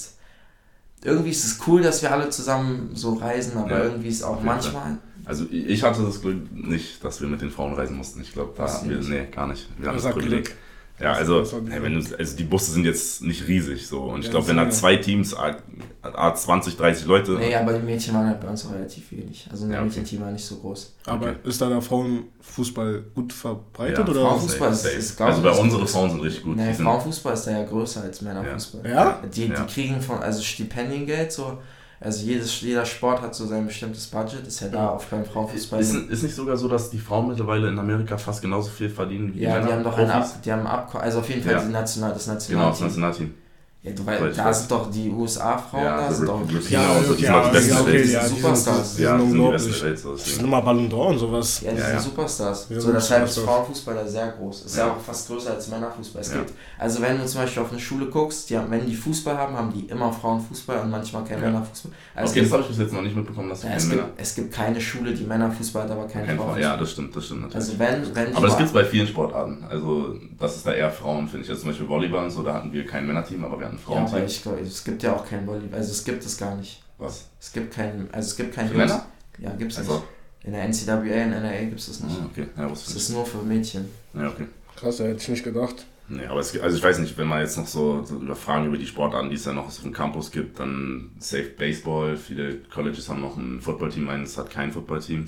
[1.03, 4.41] Irgendwie ist es cool, dass wir alle zusammen so reisen, aber Ja, irgendwie ist auch
[4.43, 4.97] manchmal.
[5.25, 8.21] Also ich hatte das Glück nicht, dass wir mit den Frauen reisen mussten.
[8.21, 9.09] Ich glaube, da hatten wir, nicht?
[9.09, 9.67] nee, gar nicht.
[9.77, 10.45] Wir hatten Das das hat Privileg.
[10.45, 10.57] Glück.
[10.99, 14.01] Ja, also, hey, wenn du, also die Busse sind jetzt nicht riesig so.
[14.03, 15.57] Und ich Ja, glaube, wenn da zwei Teams, A,
[16.03, 17.31] A 20, 30 Leute.
[17.39, 19.47] Nee, aber die Mädchen waren halt bei uns auch relativ wenig.
[19.49, 19.87] Also unser Ja, okay.
[19.89, 20.93] Mädchenteam war nicht so groß.
[21.07, 21.35] Aber Okay.
[21.45, 24.21] ist da der Frauenfußball gut verbreitet Ja, oder?
[24.21, 24.95] Frauenfußball ist- Safe.
[24.95, 25.89] ist, glaub ich, Also bei unsere gut.
[25.89, 26.55] Frauen sind richtig gut.
[26.57, 28.89] Nee, Die Frauenfußball ist da ja größer als Männerfußball.
[28.89, 29.21] Ja?
[29.33, 29.63] Die, Ja.
[29.63, 31.57] die kriegen von, also Stipendiengeld, so,
[32.01, 35.79] also jedes, jeder Sport hat so sein bestimmtes Budget, ist ja da auch beim Frauenfußball.
[35.79, 39.35] Ist, ist nicht sogar so, dass die Frauen mittlerweile in Amerika fast genauso viel verdienen
[39.35, 39.67] wie die ja, Männer?
[39.67, 40.31] die haben doch ein Profis?
[40.33, 41.63] Ab, die haben Ab, also auf jeden Fall Ja.
[41.63, 43.35] die National, das Genau, das Nationalteam.
[43.83, 46.39] Ja, du ich da sind doch die USA-Frauen, Ja, da so sind doch
[46.69, 48.95] Ja, Genau, so, die ja, sind ja, okay, ja, die sind, Superstars.
[48.95, 49.83] die Ja, sind die sind die unglaublich.
[49.83, 49.99] Welt.
[49.99, 51.61] So, Das sind immer Ballon d'Or und sowas.
[51.61, 51.99] Ja, die Ja, sind ja.
[51.99, 52.67] Superstars.
[52.69, 53.57] Ja, so, deshalb ist Superstars.
[53.65, 54.65] Frauenfußball da sehr groß.
[54.65, 54.91] Ist ja, Ja.
[54.93, 56.21] auch fast größer als Männerfußball.
[56.21, 56.37] Es Ja.
[56.37, 59.35] gibt, also wenn du zum Beispiel auf eine Schule guckst, die haben, wenn die Fußball
[59.35, 61.45] haben, haben die immer Frauenfußball und manchmal kein Ja.
[61.47, 61.91] Männerfußball.
[62.13, 64.01] Also Okay, es, das habe ich bis jetzt noch nicht mitbekommen, dass ja, es, keine
[64.03, 66.43] gibt, es gibt keine Schule, die Männerfußball hat, aber kein Kein Frau.
[66.43, 66.61] Frauenfußball.
[66.61, 67.55] Ja, das stimmt, das stimmt natürlich.
[67.67, 69.65] Also wenn, wenn aber das gibt es bei vielen Sportarten.
[69.67, 71.49] Also das ist da eher Frauen, finde ich.
[71.49, 73.97] Also zum Beispiel Volleyball und so, da hatten wir kein Männerteam, aber wir ein ja,
[73.97, 74.25] aber Frauenteam.
[74.25, 75.79] ich glaube, es gibt ja auch kein Volleyball.
[75.79, 76.81] Also es gibt es gar nicht.
[76.97, 77.27] Was?
[77.39, 79.05] Es gibt kein, also es gibt kein Für Männer?
[79.39, 80.03] Ja, gibt's Also, nicht.
[80.43, 82.17] In der NCAA, in NRA gibt es das nicht.
[82.19, 82.47] ah, okay.
[82.57, 83.85] Ja, Es wusste ich ist nur für Mädchen.
[84.13, 84.47] Ja, okay.
[84.75, 85.85] Krass, hätte ich nicht gedacht.
[86.07, 88.35] Nee, aber es gibt, also ich weiß nicht, wenn man jetzt noch so, so über
[88.35, 92.17] Fragen über die Sportarten, die es ja noch auf dem Campus gibt, dann Safe Baseball.
[92.17, 95.27] Viele Colleges haben noch ein Footballteam, meins hat kein Footballteam.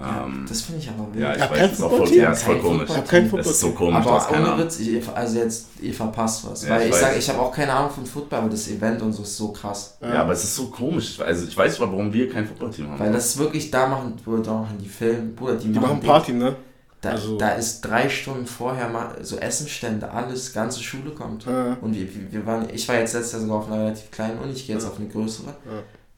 [0.00, 1.22] Ja, Ähm, das finde ich aber wild.
[1.22, 2.88] ja, ich Ja, weiß, kein das ist auch voll, ja, ist voll komisch.
[2.90, 4.58] Ich Das ist so komisch, Aber ohne.
[4.64, 6.64] Witz, ich, also jetzt, ihr verpasst was.
[6.64, 9.02] Ja, weil ich ich, sage, ich habe auch keine Ahnung von Football, aber das Event
[9.02, 9.98] und so ist so krass.
[10.00, 11.20] Ja, aber es ist so komisch.
[11.20, 12.98] Also ich weiß nicht, warum wir kein Footballteam haben.
[13.00, 16.00] Weil das ist wirklich, da machen, Bruder, da machen die Film, Bruder, die, Die machen
[16.00, 16.08] Ding.
[16.08, 16.56] Party, ne?
[17.02, 21.44] Da, also- da ist drei Stunden vorher mal so Essenstände, alles, ganze Schule kommt.
[21.44, 21.76] Ja.
[21.82, 24.38] Und wir, wir wir waren, ich war jetzt letztes Jahr sogar auf einer relativ kleinen
[24.38, 25.52] Uni, ich gehe jetzt auf eine größere.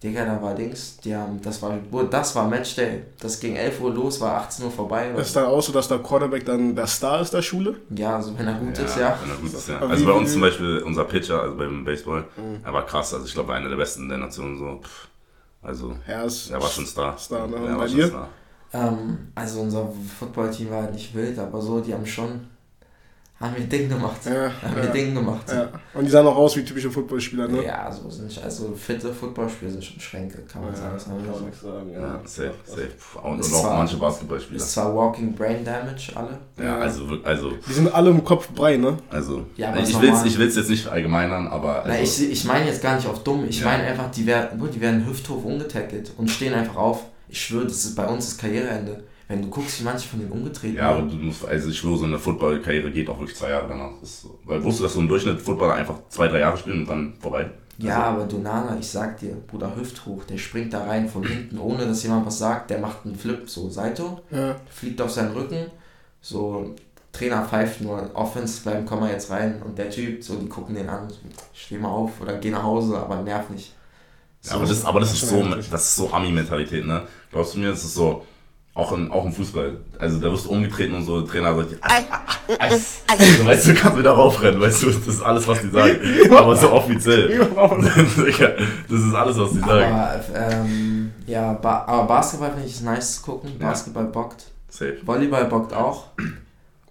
[0.05, 0.11] Ja.
[0.11, 1.79] Digga, da war Dings, die haben, das war,
[2.11, 3.03] das war Matchday.
[3.21, 5.13] Das ging 11 Uhr los, war 18 Uhr vorbei.
[5.13, 5.23] Oder?
[5.23, 7.77] Ist dann auch so, dass der Quarterback dann der Star ist der Schule?
[7.97, 9.19] Ja, also wenn er gut ja, ist, ja.
[9.23, 9.79] Wenn er gut ist, ja.
[9.81, 12.61] Also bei uns zum Beispiel, unser Pitcher, also beim Baseball, Mhm.
[12.65, 13.15] er war krass.
[13.15, 14.59] Also ich glaube, einer der besten der Nation.
[14.59, 14.81] So.
[15.63, 17.17] Also, Er ist er war schon Star.
[17.17, 17.57] Star, ne?
[17.57, 18.07] Er war schon?
[18.07, 18.29] Star.
[18.75, 19.89] Ähm, also unser
[20.19, 22.49] Footballteam war halt nicht wild, aber so, die haben schon.
[23.41, 24.21] Haben wir Ding gemacht.
[24.25, 24.91] Ja, haben wir ja.
[24.91, 25.51] Ding gemacht.
[25.51, 25.69] Ja.
[25.93, 27.65] Und die sahen auch aus wie typische Footballspieler, ne?
[27.65, 30.93] Ja, so sind also fitte Footballspieler sind schon Schränke, kann man sagen.
[30.95, 31.69] Das haben wir so.
[31.73, 32.89] sagen, Ja, safe, safe.
[33.23, 34.57] Und, und auch zwar- manche Basketballspieler.
[34.57, 36.39] Ist zwar Walking Brain Damage, alle.
[36.63, 38.97] Ja, also, also, Die sind alle im Kopf brei, ne?
[39.11, 39.45] also.
[39.57, 40.27] Ja, aber ich will normal.
[40.27, 41.83] ich will's jetzt nicht verallgemeinern, aber.
[41.85, 43.67] Also, Na, ich, ich meine jetzt gar nicht auf dumm, ich Ja.
[43.67, 47.05] meine einfach, die werden, die werden hüfthoch umgetackelt und stehen einfach auf.
[47.29, 49.03] Ich schwöre, das ist bei uns das Karriereende.
[49.27, 51.97] Wenn du guckst, wie manche von denen umgetreten ja, aber du musst, also ich schwöre,
[51.97, 53.93] so eine Football-Karriere geht auch wirklich zwei Jahre danach.
[54.01, 54.39] Das ist so.
[54.45, 57.15] Weil wusstest du, dass so im Durchschnitt Footballer einfach zwei, drei Jahre spielen und dann
[57.21, 57.51] vorbei?
[57.79, 61.59] Ja, Also, aber Donana, ich sag dir, Bruder, hüfthoch, der springt da rein von hinten,
[61.59, 64.57] ohne dass jemand was sagt, der macht einen Flip, so Saito, Ja.
[64.71, 65.67] fliegt auf seinen Rücken,
[66.21, 66.75] so
[67.13, 70.75] Trainer pfeift nur, Offense bleiben, komm mal jetzt rein und der Typ, so die gucken
[70.75, 71.09] den an,
[71.53, 73.73] steh mal auf oder geh nach Hause, aber nerv nicht.
[74.45, 77.03] Ja, aber das, aber das ist schon so, das ist so Ami-Mentalität, ne?
[77.33, 78.25] Glaubst du mir, das ist so,
[78.75, 79.79] auch, in, auch im Fußball.
[79.99, 81.89] Also da wirst du umgetreten und so, Trainer sagt, ah.
[82.59, 82.77] Also,
[83.47, 85.99] weißt du, du kannst wieder raufrennen, weißt du, das ist alles, was die sagen.
[86.37, 87.49] Aber so offiziell.
[88.89, 89.95] Das ist alles, was die sagen.
[89.95, 94.99] Aber, ähm, ja, ba aber Basketball finde ich ist nice zu gucken, Basketball bockt, Safe.
[95.05, 96.09] Volleyball bockt auch.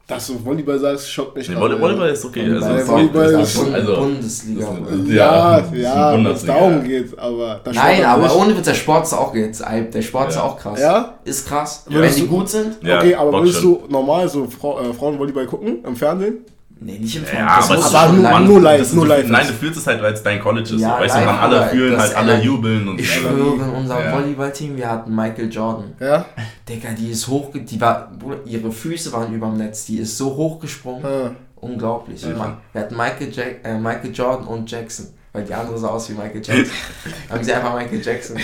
[0.06, 1.48] Dass du Volleyball sagst, schockt mich.
[1.48, 1.82] Nee, auch, Volley- ja.
[1.82, 2.42] Volleyball ist okay.
[2.42, 4.68] Volleyball- Also, Volleyball das ist- ist also, Bundesliga.
[5.08, 6.54] Ja, Ja, ja, wenn es Bundesliga.
[6.54, 8.36] darum geht, aber da Nein, aber nicht.
[8.36, 10.44] ohne Witz, der Sport ist auch jetzt, der Sport ist Ja.
[10.44, 10.80] auch krass.
[10.82, 11.14] Ja?
[11.24, 11.86] Ist krass.
[11.90, 12.02] Ja.
[12.02, 15.84] Wenn die gut sind, ja, okay, aber würdest du normal so Frau, äh, Frauenvolleyball gucken
[15.86, 16.40] im Fernsehen?
[16.80, 17.48] Nee, nicht im Ja, Fernsehen.
[17.48, 18.94] aber, Das es musst ist du aber nur- nur live.
[18.94, 20.82] nur so- live Nein, du fühlst es halt, weil es dein College ist.
[20.82, 24.04] Ja, weißt du, dann alle aber fühlen halt, alle jubeln und Ich schwöre, in unserem
[24.06, 24.14] Ja.
[24.14, 25.94] Volleyballteam, wir hatten Michael Jordan.
[26.00, 26.26] Ja?
[26.68, 28.12] Digga, die ist hoch, die war,
[28.46, 31.04] ihre Füße waren über dem Netz, die ist so hochgesprungen.
[31.04, 31.32] Ja.
[31.56, 32.22] Unglaublich.
[32.24, 32.58] Ja.
[32.74, 36.14] Wir hatten Michael, Jack, äh, Michael Jordan und Jackson, weil die andere sah aus wie
[36.14, 36.76] Michael Jackson.
[37.30, 38.38] haben sie einfach Michael Jackson.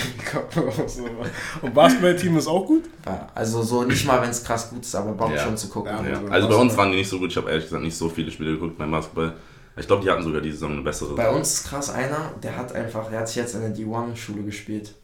[1.62, 2.84] Und Basketballteam ist auch gut?
[3.06, 5.38] Ja, Also so nicht mal, wenn es krass gut ist, aber Bock Ja.
[5.44, 5.92] schon zu gucken.
[6.04, 6.10] Ja.
[6.10, 6.16] Ja.
[6.18, 7.30] Also Also bei uns waren die nicht so gut.
[7.30, 9.34] Ich habe ehrlich gesagt nicht so viele Spiele geguckt beim Basketball.
[9.76, 11.14] Ich glaube, die hatten sogar diese Saison eine bessere.
[11.14, 14.42] Bei uns ist krass einer, der hat einfach, der hat sich jetzt in der D1-Schule
[14.42, 14.94] gespielt.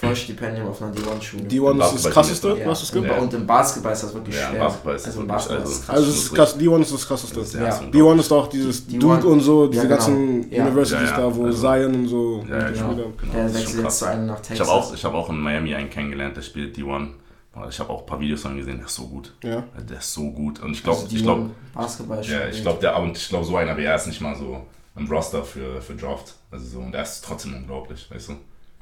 [0.00, 1.42] Vollstipendium auf einer D1-Schule.
[1.44, 2.66] D1 ist das krasseste, ja.
[2.68, 3.06] was es gibt.
[3.06, 3.16] Ja.
[3.18, 4.60] Und im Basketball ist das wirklich Ja, schwer.
[4.60, 5.96] Basketball ist also Basketball also- ist es krass.
[5.96, 7.34] Also ist krass, D1 ist das krasseste.
[7.40, 7.60] Das ist Ja.
[7.62, 9.96] ernst D1 ist auch dieses D1 Duke und so, diese Ja, genau.
[9.96, 10.62] ganzen Ja.
[10.66, 11.28] Universities Ja, ja.
[11.28, 12.88] da, wo Also- Zion und so Ja, genau.
[12.94, 13.12] genau.
[13.34, 14.68] Der wechselt jetzt zu einem nach Ich Texas.
[14.68, 17.08] habe auch, ich hab auch in Miami einen kennengelernt, der spielt D1.
[17.52, 19.34] Boah, Ich habe auch ein paar Videos von ihm gesehen, der ist so gut.
[19.42, 19.64] Ja.
[19.90, 20.60] Der ist so gut.
[20.60, 23.44] Und ich glaube, also ich glaube, Basketball ist ja, ich glaube, der und ich glaube,
[23.44, 24.60] so einer wie er ist nicht mal so
[24.96, 26.34] im Roster für, für Draft.
[26.52, 28.32] Also so, und der ist trotzdem unglaublich, weißt du?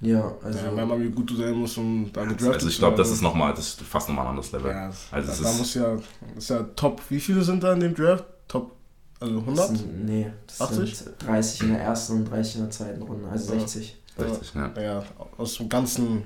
[0.01, 0.59] Ja, also.
[0.59, 3.11] Ja, weil man wie gut du sein muss, um da gedraftet Also ich glaube, das
[3.11, 4.71] ist nochmal, das ist fast nochmal ein anderes Level.
[4.71, 5.97] Ja, also es da ist, muss ja,
[6.37, 8.25] ist ja top, wie viele sind da in dem Draft?
[8.47, 8.73] Top,
[9.21, 9.59] also 100?
[9.59, 10.99] Das sind, nee, das 80?
[10.99, 13.61] sind 30 in der ersten und 30 in der zweiten Runde, also Ja.
[13.61, 13.97] 60.
[14.19, 14.73] richtig, ja.
[14.81, 15.03] Ja,
[15.39, 16.25] aus dem ganzen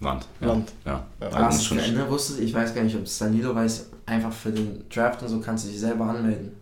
[0.00, 0.26] Land.
[0.40, 0.46] Ja.
[0.48, 0.72] Land.
[0.84, 1.06] Ja.
[1.20, 1.26] Ja.
[1.26, 4.32] Also Krass, muss schon, ne, wusste ich weiß gar nicht, ob es Danilo weiß, einfach
[4.32, 6.52] für den Draft und so kannst du dich selber anmelden.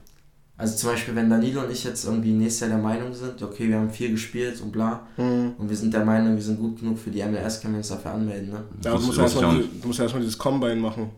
[0.58, 3.68] Also zum Beispiel, wenn Danilo und ich jetzt irgendwie nächstes Jahr der Meinung sind, okay,
[3.68, 5.54] wir haben viel gespielt und bla, Mhm.
[5.56, 7.88] und wir sind der Meinung, wir sind gut genug für die MLS, können wir uns
[7.88, 8.64] dafür anmelden, ne?
[8.84, 11.10] Ja, du musst erstmal du musst erstmal dieses Combine machen.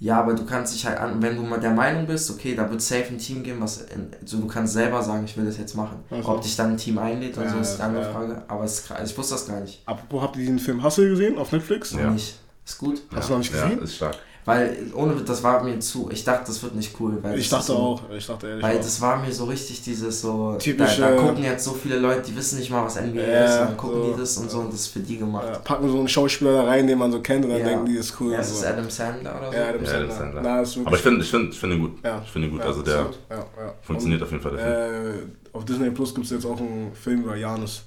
[0.00, 2.68] Ja, aber du kannst dich halt an, wenn du mal der Meinung bist, okay, da
[2.68, 5.56] wird safe ein Team geben, was, in, so du kannst selber sagen, ich will das
[5.56, 5.96] jetzt machen.
[6.10, 6.28] Also.
[6.28, 8.12] Ob dich dann ein Team einlädt oder Ja, so, ist eine andere ja.
[8.12, 9.80] Frage, aber es ich wusste das gar nicht.
[9.86, 11.92] Apropos, habt ihr diesen Film Hustle gesehen auf Netflix?
[11.92, 12.10] Ja.
[12.10, 12.38] Nicht.
[12.66, 13.00] Ist gut.
[13.14, 13.82] Hast du noch nicht ja, gesehen?
[13.82, 14.16] ist stark.
[14.46, 17.18] Weil, ohne, das war mir zu, ich dachte, das wird nicht cool.
[17.22, 18.82] Weil Ich das dachte so, auch, ich dachte ehrlich Weil auch.
[18.82, 22.22] das war mir so richtig dieses so, Typische- da, da gucken jetzt so viele Leute,
[22.30, 24.50] die wissen nicht mal, was NBA Ja, ist, und dann gucken so, die das und
[24.50, 25.46] so und das ist für die gemacht.
[25.50, 27.66] Ja, packen so einen Schauspieler da rein, den man so kennt und dann Ja.
[27.68, 28.32] denken die, ist cool.
[28.32, 28.66] Ja, und ist so.
[28.66, 29.56] Adam Sandler oder so?
[29.56, 30.04] Ja, Adam Ja, Sandler.
[30.14, 30.42] Adam Sandler.
[30.42, 32.04] Na, ist Aber ich finde ich find, ich find ihn gut.
[32.04, 32.20] Ja.
[32.22, 32.60] Ich finde ihn gut.
[32.60, 33.18] Ja, also der gut.
[33.30, 33.74] ja, ja.
[33.80, 34.52] funktioniert auf jeden Fall.
[34.52, 35.32] Und, Der Film.
[35.52, 37.82] äh, auf Disney Plus gibt es jetzt auch einen Film über Janus.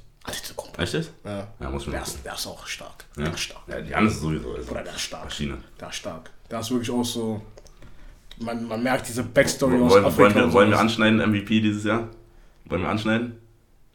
[0.78, 1.12] Echt jetzt?
[1.24, 1.48] Ja.
[1.60, 3.06] Ja, muss mir Der ist, der ist auch stark.
[3.16, 3.24] Ja.
[3.24, 3.62] Der ist stark.
[3.68, 4.54] Ja, die andere ist sowieso.
[4.56, 5.24] Also Oder der ist stark.
[5.24, 5.58] Maschine.
[5.80, 6.30] Der ist stark.
[6.50, 7.42] Der ist wirklich auch so.
[8.40, 10.24] Man, man merkt diese Backstory Wollen, aus wollen, Afrika.
[10.36, 12.08] wollen, wir, wollen wir anschneiden, MVP dieses Jahr?
[12.66, 13.38] Wollen wir anschneiden?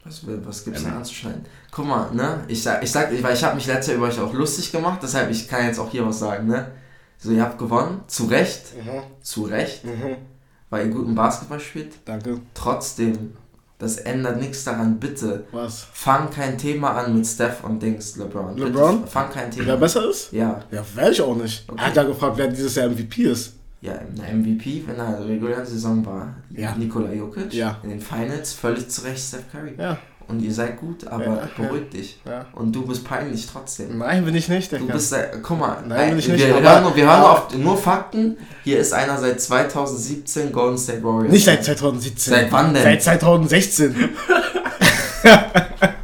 [0.05, 0.91] Was, was gibt's Ähm.
[0.91, 1.45] da anzuschneiden?
[1.71, 2.45] Guck mal, ne?
[2.49, 4.99] Ich sag, ich sag, weil ich habe mich letztes Jahr über euch auch lustig gemacht,
[5.03, 6.73] deshalb ich kann jetzt auch hier was sagen, ne?
[7.19, 9.03] So, ihr habt gewonnen, zu Recht, Mhm.
[9.23, 10.17] zu Recht, Mhm.
[10.71, 11.95] weil ihr guten Basketball spielt.
[12.05, 12.41] Danke.
[12.53, 13.35] Trotzdem,
[13.83, 15.45] das ändert nichts daran, bitte.
[15.53, 15.87] Was?
[15.93, 18.55] Fang kein Thema an mit Steph und Dings, LeBron.
[18.55, 19.07] Bitte, LeBron?
[19.07, 20.33] fang kein Thema Wer besser ist?
[20.33, 21.65] Ja, Ja, werde ich auch nicht.
[21.69, 21.81] Okay.
[21.81, 23.55] Er hat ja gefragt, wer dieses Jahr MVP ist.
[23.83, 26.75] ja, in der MVP, wenn er in der regulären Saison war, Ja.
[26.77, 27.53] Nikola Jokic.
[27.53, 27.79] Ja.
[27.83, 29.75] In den Finals völlig zu Recht Steph Curry.
[29.77, 29.99] Ja.
[30.29, 32.21] Und ihr seid gut, aber Ja, beruhig dich.
[32.25, 32.47] Ja.
[32.55, 33.99] Und du bist peinlich trotzdem.
[33.99, 34.95] Nein, bin ich nicht, Du Digga.
[34.95, 37.21] bist der, guck mal, Nein, will ich wir, nicht, wir aber- hören, nur- wir hören
[37.21, 38.37] nur, aber- auf, nur Fakten.
[38.65, 41.33] Hier ist einer seit 2017 Golden State Warriors.
[41.33, 42.33] Nicht seit 2017.
[42.33, 42.83] Seit wann denn?
[42.83, 43.95] Seit 2016.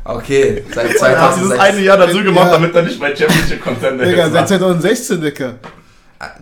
[0.04, 1.60] Okay, seit Er hat dieses 2016.
[1.60, 2.52] eine Jahr dazu gemacht, Ja.
[2.52, 4.32] damit er nicht bei Championship Contender Digga, ist.
[4.32, 5.54] seit 2016, Digga.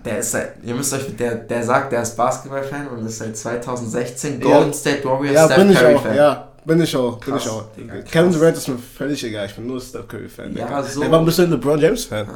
[0.05, 3.37] Der ist seit, ihr müsst euch, der, der sagt, der ist Basketball-Fan und ist seit
[3.37, 4.73] 2016 Golden Ja.
[4.73, 6.03] State Warriors Ja, Steph bin ich Curry auch.
[6.03, 6.15] Fan.
[6.17, 7.19] Ja, bin ich auch.
[7.19, 7.65] Bin Krass, ich auch.
[7.77, 8.03] Digga.
[8.03, 9.47] Kevin Durant ist mir völlig egal.
[9.47, 10.55] Ich bin nur Steph Curry Fan.
[10.57, 11.03] Ja, so.
[11.03, 12.27] Ey, warum bist du ein LeBron James Fan?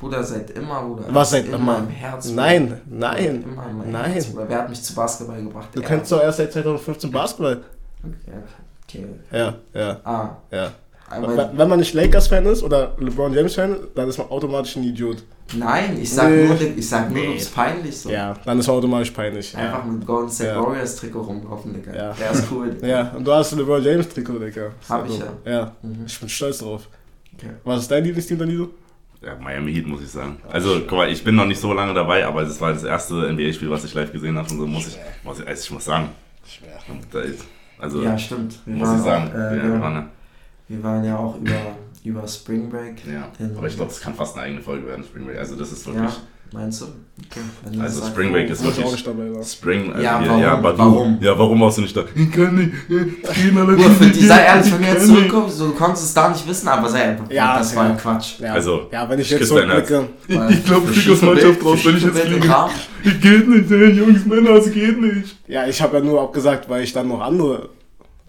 [0.00, 1.04] Bruder, seit immer, Bruder.
[1.08, 1.78] Was seit immer immer?
[1.78, 2.28] im Herz.
[2.30, 4.10] Nein, nein, Immer in meinem nein.
[4.12, 4.48] Herz, Bruder.
[4.48, 5.68] Wer hat mich zu Basketball gebracht?
[5.72, 5.86] Du Er.
[5.88, 7.62] kennst doch erst seit 2015 Basketball.
[8.02, 8.36] Okay,
[8.88, 9.06] okay.
[9.32, 10.72] Ja, ja, Ah, ja.
[11.10, 15.22] Wenn wenn man nicht Lakers-Fan ist oder LeBron James-Fan, dann ist man automatisch ein Idiot.
[15.56, 16.46] nein, ich sag Nee.
[16.46, 17.26] nur, ich sag nur, Nee.
[17.28, 18.10] du bist peinlich so.
[18.10, 19.56] Ja, dann ist man automatisch peinlich.
[19.56, 20.60] Einfach mit Golden State Ja.
[20.64, 21.94] Warriors Trikot rumlaufen, Digga.
[21.94, 22.12] Ja.
[22.12, 22.70] Der ist cool.
[22.74, 22.86] Digga.
[22.88, 24.70] Ja, und du hast ein LeBron James-Trikot, Digga.
[24.88, 25.26] Hab ich ja.
[25.44, 26.04] Ja, Mhm.
[26.06, 26.88] ich bin stolz drauf.
[27.36, 27.50] Okay.
[27.64, 28.70] Was ist dein Lieblingsteam, Danilo?
[29.22, 30.38] Ja, Miami Heat, muss ich sagen.
[30.50, 33.14] Also, guck mal, ich bin noch nicht so lange dabei, aber es war das erste
[33.32, 34.50] NBA-Spiel, was ich live gesehen habe.
[34.50, 36.08] Und so muss ich, muss ich, also ich muss sagen.
[37.12, 37.44] Da ist,
[37.78, 38.58] also, Ja, stimmt.
[38.66, 39.30] Wir muss ich sagen.
[39.30, 40.08] Auch, äh, ja, eine,
[40.68, 43.02] wir waren ja auch über, über Spring Break.
[43.06, 43.28] ja.
[43.56, 45.38] Aber ich glaube, das kann fast eine eigene Folge werden, Spring Break.
[45.38, 46.04] Also, das ist wirklich.
[46.04, 46.16] Ja,
[46.52, 46.86] meinst du?
[46.86, 47.80] Okay.
[47.80, 48.30] Also Spring.
[48.30, 48.92] Break ist ich auch wirklich.
[48.92, 49.42] nicht dabei war.
[49.42, 50.40] Spring, also Ja, warum?
[50.42, 51.18] ja, aber du, Warum?
[51.20, 52.04] Ja, warum warst du nicht da?
[52.14, 52.72] Ich kann nicht.
[52.90, 55.28] äh, Gehen alle Bruder, für die, sei ehrlich, wenn du Ich jetzt kann nicht.
[55.30, 57.94] zurückkommst, du konntest es da nicht wissen, aber sei einfach, Ja, das war ja.
[57.94, 58.38] Quatsch.
[58.40, 60.08] Ja, Also, ja, wenn ich ich jetzt zurückblicke.
[60.28, 62.48] Ich, ich glaube, ich aus Mannschaft raus, wenn ich jetzt fliege.
[62.48, 62.72] Rahmen.
[63.22, 65.36] Geht nicht, ey, Jungs, Männer, es geht nicht.
[65.48, 67.70] Ja, ich habe ja nur abgesagt, weil ich dann noch andere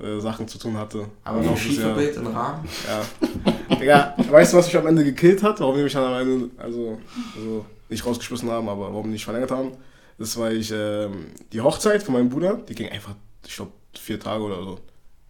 [0.02, 1.06] äh, Sachen zu tun hatte.
[1.24, 2.02] Aber Laufe des Jahres.
[2.02, 2.68] Schiefenbild im Rahmen?
[2.88, 3.76] Ja.
[3.76, 5.60] Digga, weißt du, was mich am Ende gekillt hat?
[5.60, 6.98] Warum die mich dann am Ende, also,
[7.36, 9.72] also nicht rausgeschmissen haben, aber warum die nicht verlängert haben?
[10.18, 13.14] Das war ich, ähm, die Hochzeit von meinem Bruder, die ging einfach,
[13.46, 14.80] ich glaube, vier Tage oder so.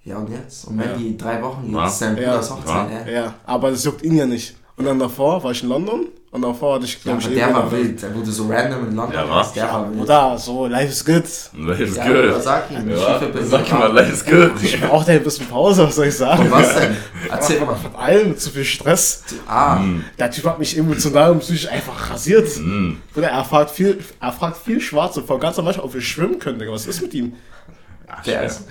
[0.04, 0.66] Ja, und jetzt?
[0.66, 0.96] Und wenn Ja.
[0.98, 1.88] die drei Wochen Ja.
[1.88, 2.32] ist dein Ja.
[2.32, 3.12] Bruders Hochzeit, ja.
[3.12, 4.56] Ja, aber das juckt ihn ja nicht.
[4.78, 7.38] Und dann davor war ich in London und davor hatte ich, Ja, glaube aber ich,
[7.38, 8.02] der war wild.
[8.02, 9.14] Der wurde so random in London.
[9.14, 9.54] Ja, was?
[9.54, 10.02] Der war wild.
[10.02, 11.24] Oder so, life is good.
[11.68, 12.42] Life is Ja, good.
[12.44, 14.52] sag ihm, Ja, sag im mal, life is good.
[14.62, 16.44] Ich brauchte ein bisschen Pause, was soll ich sagen?
[16.44, 16.96] Und was denn?
[17.30, 17.76] Erzähl mal.
[17.76, 19.24] Von allem zu viel Stress.
[19.48, 19.80] Ah,
[20.18, 22.48] Der Typ hat mich emotional und psychisch einfach rasiert.
[22.58, 22.94] Mm.
[23.14, 26.40] Bruder, er fragt viel, er fragt viel Schwarze vor ganz am Anfang, ob wir schwimmen
[26.40, 26.72] können, Digga.
[26.72, 27.34] Was ist mit ihm?
[28.08, 28.64] Ach, der ist.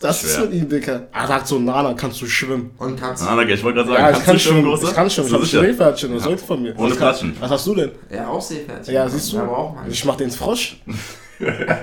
[0.00, 0.46] Das ist Schwer.
[0.46, 1.02] mit ihm, Digga.
[1.12, 2.70] Er sagt so, Nana, kannst du schwimmen?
[2.78, 4.70] Und kannst Ah, okay, ich wollte gerade sagen, Ja, ich kannst kann du schwimmen, schon,
[4.70, 4.88] Großer?
[4.88, 5.26] ich kann schon.
[5.26, 5.44] Ich hab?
[5.46, 6.78] Schwimmbadchen, was sollst du von mir?
[6.78, 7.36] Ohne Platschen.
[7.38, 7.90] was hast du denn?
[8.10, 8.94] Ja, auch Seepferdchen.
[8.94, 9.38] Ja, siehst du?
[9.40, 9.84] Aber auch mal.
[9.90, 10.76] Ich mach den Frosch.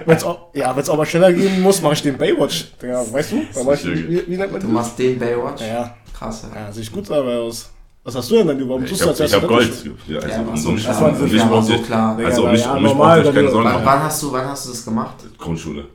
[0.05, 2.65] wenn's auch, ja, wenn's auch mal schneller gehen muss, mach ich den Baywatch.
[2.81, 3.35] Digga, weißt du?
[3.37, 4.73] Ich, nicht wie, wie nennt man Du den?
[4.73, 5.61] machst den Baywatch?
[5.61, 6.59] Ja, Krass, ja.
[6.59, 7.69] ja, sieht gut dabei aus.
[8.03, 8.59] Was hast du denn denn?
[8.83, 9.71] Ich tust du hab, als ich erstes hab Gold.
[10.07, 10.45] Ja, also Ja, ja.
[10.47, 13.69] Also um Ja, mich, ja, braucht ihr keine Sorgen
[14.23, 15.15] du, wann hast du das gemacht?
[15.37, 15.85] Grundschule.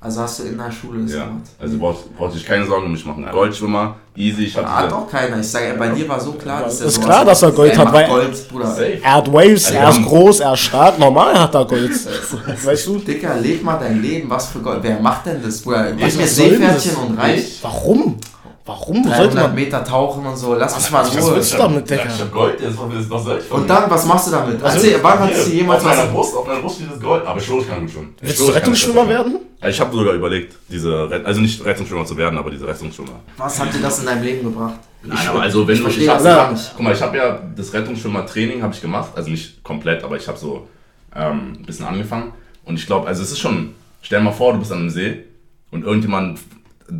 [0.00, 1.24] Also hast du in der Schule das Ja.
[1.24, 1.42] gemacht?
[1.58, 3.26] Also braucht, braucht ich keine Sorgen um mich machen.
[3.32, 4.44] Goldschwimmer, easy.
[4.44, 5.40] Ich Hat hatte auch keiner.
[5.40, 7.92] Ich sage, bei dir war so klar, dass Ist er klar, dass er Gold hat,
[7.92, 8.76] weil- Gold, Bruder.
[9.02, 10.98] Er hat Waves, Also er ist groß, er ist stark.
[11.00, 11.90] Normal hat er Gold.
[12.64, 12.98] weißt du?
[12.98, 14.30] Dicker, leb mal dein Leben.
[14.30, 14.78] Was für Gold?
[14.82, 15.92] Wer macht denn das, Bruder?
[15.98, 16.26] Was mir?
[16.28, 17.58] Seepferdchen und reich.
[17.62, 18.18] Warum?
[18.68, 18.98] Warum?
[19.02, 19.54] Wo sollte 300 man.
[19.54, 20.54] Meter tauchen und so.
[20.54, 21.36] Lass mich mal in was Ruhe.
[21.36, 22.02] willst du damit, Digga?
[22.04, 23.50] Ich hab Gold, das ist doch selbst.
[23.50, 24.62] Und dann, was machst du damit?
[24.62, 26.12] Erzähl, wann hast du jemals auf meiner was...
[26.12, 27.26] Brust, auf meiner Brust steht das Gold.
[27.26, 27.86] Aber ich schwöre, ich kann.
[27.86, 29.38] Ich Willst du ich Rettungsschwimmer das werden?
[29.62, 33.20] Ja, Ich habe sogar überlegt, diese, Rett- also nicht Rettungsschwimmer zu werden, aber diese Rettungsschwimmer.
[33.38, 34.80] Was hat dir das in deinem Leben gebracht?
[35.02, 37.40] Nein, aber also wenn ich du, verstehe ich hab, das guck mal, ich habe ja
[37.56, 40.68] das Rettungsschwimmer-Training habe ich gemacht, also nicht komplett, aber ich habe so
[41.16, 42.32] ähm, ein bisschen angefangen
[42.66, 44.90] und ich glaube, also es ist schon, stell dir mal vor, du bist an einem
[44.90, 45.24] See
[45.70, 46.40] und irgendjemand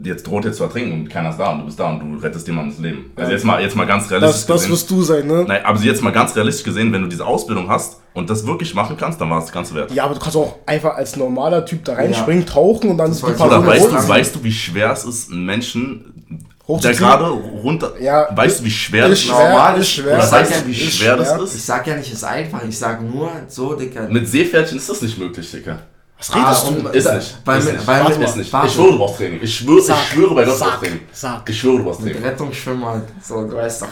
[0.05, 2.19] jetzt droht jetzt zu ertrinken und keiner ist da und du bist da und du
[2.19, 3.11] rettest jemandem das Leben.
[3.17, 4.73] Also jetzt mal, jetzt mal ganz realistisch Das, das gesehen.
[4.73, 5.45] wirst du sein, ne?
[5.49, 8.75] Nein, aber jetzt mal ganz realistisch gesehen, wenn du diese Ausbildung hast und das wirklich
[8.75, 9.91] machen kannst, dann war es das Ganze wert.
[9.93, 13.19] Ja, aber du kannst auch einfach als normaler Typ da reinspringen, tauchen und dann Das
[13.19, 16.45] die war jetzt Person weißt du, weißt du, wie schwer es ist, einen Menschen,
[16.83, 19.25] der gerade runter, Ja, weißt du, wie schwer ist das ist?
[19.27, 20.15] schwer, Normal ist schwer.
[20.17, 21.43] Oder sag weißt ja, du, wie ist schwer das schwer.
[21.45, 21.55] ist?
[21.55, 22.61] Ich sag ja nicht, ist einfach.
[22.69, 24.07] Ich sag nur so, Dicker.
[24.11, 25.79] Mit Seepferdchen ist das nicht möglich, Digga.
[26.19, 26.99] Was redest Ah, du?
[26.99, 27.39] Ist Da- nicht.
[27.45, 27.87] weil ist mit- nicht.
[27.87, 28.53] weil Warte, mit- ist nicht.
[28.65, 29.39] Ich schwöre, du brauchst Training.
[29.41, 31.01] Ich schwöre, Sag, ich schwöre bei Gott, du sag, brauchst Training.
[31.13, 31.49] sag.
[31.51, 32.29] Ich schwöre, du brauchst Mit Training.
[32.29, 33.89] Rettungsschwimmer, so, du weißt doch,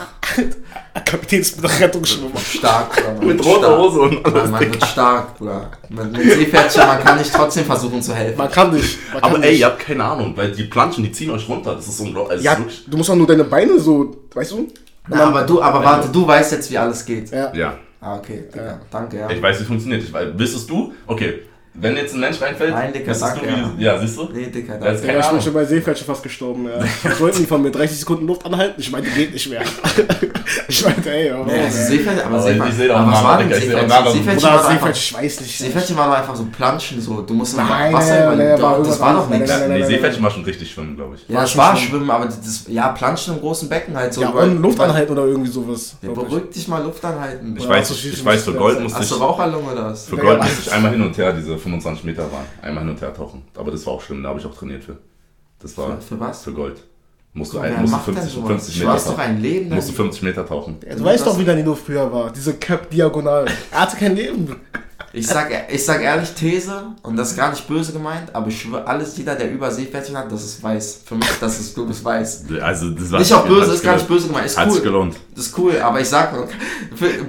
[1.04, 2.38] Kapitän ist mit Rettungsschwimmer.
[2.40, 2.96] stark.
[3.20, 3.78] Bruder, Mit roter.
[3.78, 4.50] Hose und Man, alles.
[4.50, 5.70] man wird stark, Bruder.
[5.88, 8.38] Mit, mit Seepferdchen, man kann nicht trotzdem versuchen zu helfen.
[8.38, 8.98] Man kann nicht.
[9.12, 9.60] Man kann Aber ey, nicht.
[9.60, 11.76] ihr habt keine Ahnung, weil die Planschen, die ziehen euch runter.
[11.76, 12.42] Das ist unglaublich.
[12.42, 14.68] Ja, Also ist du musst auch nur deine Beine so, weißt du?
[15.08, 17.30] Na, aber du, aber warte, du weißt jetzt, wie alles geht.
[17.30, 17.54] Ja.
[17.54, 19.30] ja, Ah, okay, Digga, danke, ja.
[19.30, 20.02] ich weiß, wie es funktioniert.
[20.02, 20.92] Ich weiß, wissest du?
[21.06, 21.42] Okay,
[21.78, 23.70] wenn jetzt ein Mensch reinfällt, Nein, wissest sag du, ja.
[23.78, 24.28] ja, siehst du?
[24.32, 24.66] Nee, ist danke.
[24.66, 26.84] keine Ja, ich bin schon bei Seepferd schon fast gestorben, ja.
[27.12, 28.80] Ich wollte von mir 30 Sekunden Luft anhalten.
[28.80, 29.62] Ich meinte, geht nicht mehr.
[30.68, 31.84] ich meinte, ey, oh, Nee, also ey.
[31.84, 35.58] Seepferdchen, aber Aber Seepferdchen, ich seh doch aber was war denn Digga, ich weiß nicht.
[35.58, 39.14] Seepferdchen war doch einfach so Planschen, so, du musst Nein, Wasser war Doch, das war
[39.14, 39.52] doch nichts.
[39.68, 41.28] Nee, Seepferdchen war schon richtig schwimmen, glaube ich.
[41.28, 41.76] Ja, schon war.
[41.76, 44.22] Schwimmen, aber das, ja, Planschen im großen Becken halt so.
[44.22, 45.96] Ja, über- und Luft anhalten oder irgendwie sowas.
[46.02, 47.54] Ja, beruhig dich mal, Luft anhalten.
[47.58, 50.06] Ich weiß, so ich, weiß, für Gold musste Hast ich, du Raucherlunge oder was?
[50.06, 52.44] für Gold musste ich einmal hin und her diese 25 Meter waren.
[52.62, 53.42] Einmal hin und her tauchen.
[53.56, 54.96] Aber das war auch schlimm, da habe ich auch trainiert für.
[55.60, 56.44] Das war Für, für was?
[56.44, 56.82] für Gold.
[57.32, 58.48] Musst du, ein, musst du macht denn 50, sowas?
[58.48, 59.20] 50 Du Meter tauchen.
[59.20, 59.68] ein Leben.
[59.74, 60.76] Musst du dein- 50 Meter tauchen.
[60.88, 62.32] Ja, du weißt doch, wie Danilo früher war.
[62.32, 63.46] Diese Cap diagonal.
[63.70, 64.56] Er hatte kein Leben.
[65.16, 68.60] Ich sag, ich sag ehrlich These, und das ist gar nicht böse gemeint, aber ich
[68.60, 71.00] schwöre, alles, jeder, der über Seepferdchen hat, das ist weiß.
[71.06, 72.44] Für mich, das ist, du bist weiß.
[72.60, 74.44] Also, das war Nicht auch böse, ist gar nicht böse gemeint.
[74.44, 74.84] Ist Hat sich cool.
[74.84, 75.16] gelohnt.
[75.34, 76.34] Das ist cool, aber ich sag,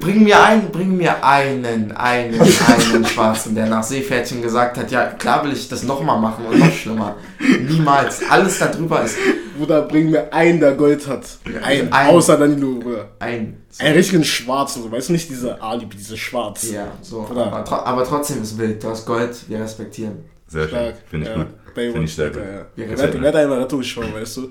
[0.02, 5.06] bring mir einen, bring mir einen, einen, einen Schwarzen, der nach Seepferdchen gesagt hat, ja,
[5.06, 7.16] klar will ich das nochmal machen und noch schlimmer.
[7.40, 8.22] Niemals.
[8.30, 9.18] Alles da drüber ist
[9.58, 11.26] Bruder, bring mir einen, der Gold hat.
[11.64, 12.10] Ein, Ein.
[12.10, 13.10] außer Danilo, Bruder.
[13.20, 13.64] ein.
[13.80, 14.92] Einen richtigen Schwarzen, so.
[14.92, 16.70] Weißt du nicht, diese Alibi, diese Schwarz.
[16.72, 17.22] Ja, so.
[17.30, 18.84] Aber, tro aber trotzdem ist wild.
[18.84, 20.24] Du hast Gold, wir respektieren.
[20.48, 20.68] Sehr.
[20.68, 20.96] Stark.
[21.10, 21.44] Finde ich ja.
[21.44, 21.54] gut.
[21.74, 22.42] Finde ich sehr gut.
[22.44, 22.66] Ja, ja.
[22.76, 24.50] Wir Wer hat- wer hat einmal Rettungsschwung, weißt du?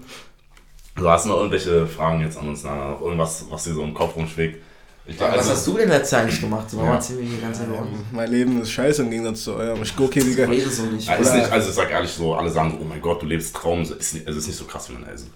[0.97, 2.91] Du hast noch irgendwelche Fragen jetzt an uns, Nana?
[2.93, 4.63] Noch irgendwas, was dir so im Kopf rumschlägt?
[5.09, 6.69] Ich glaub, Was also- hast du denn letztes Jahr eigentlich gemacht?
[6.69, 6.97] So, warum Ja.
[6.97, 7.87] erzählen wir die ganze Zeit rum?
[8.13, 9.81] Mein Leben ist scheiße im Gegensatz zu eurem.
[9.83, 10.47] Ich gucke hier, Digga.
[10.47, 11.07] Rede so nicht.
[11.07, 13.27] Ja, ist nicht, also ich sag ehrlich so, alle sagen so, oh mein Gott, du
[13.27, 13.85] lebst Traum.
[13.85, 15.27] So, Ist nicht, also ist nicht so krass wie man also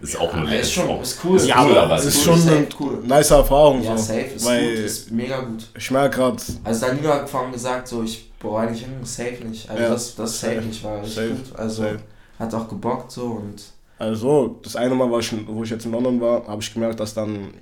[0.00, 1.36] Ist auch nur Ja, ist schon, auch- ist cool.
[1.38, 2.98] Ist Ja, cool, aber es es ist ist schon eine cool.
[3.06, 3.82] nice Erfahrung.
[3.82, 4.04] Ja, so.
[4.04, 5.68] safe, ist Weil gut, ist mega gut.
[5.78, 9.70] ich merke gerade, Also Danilo hat vorhin gesagt, so ich bereue nicht hin, safe nicht.
[9.70, 11.58] Also Ja, das, das safe, safe, nicht, war richtig safe, gut.
[11.58, 11.98] Also safe.
[12.38, 13.62] hat auch gebockt so und
[13.98, 16.98] also das eine Mal, war ich, wo ich jetzt in London war, habe ich gemerkt,
[17.00, 17.54] dass dann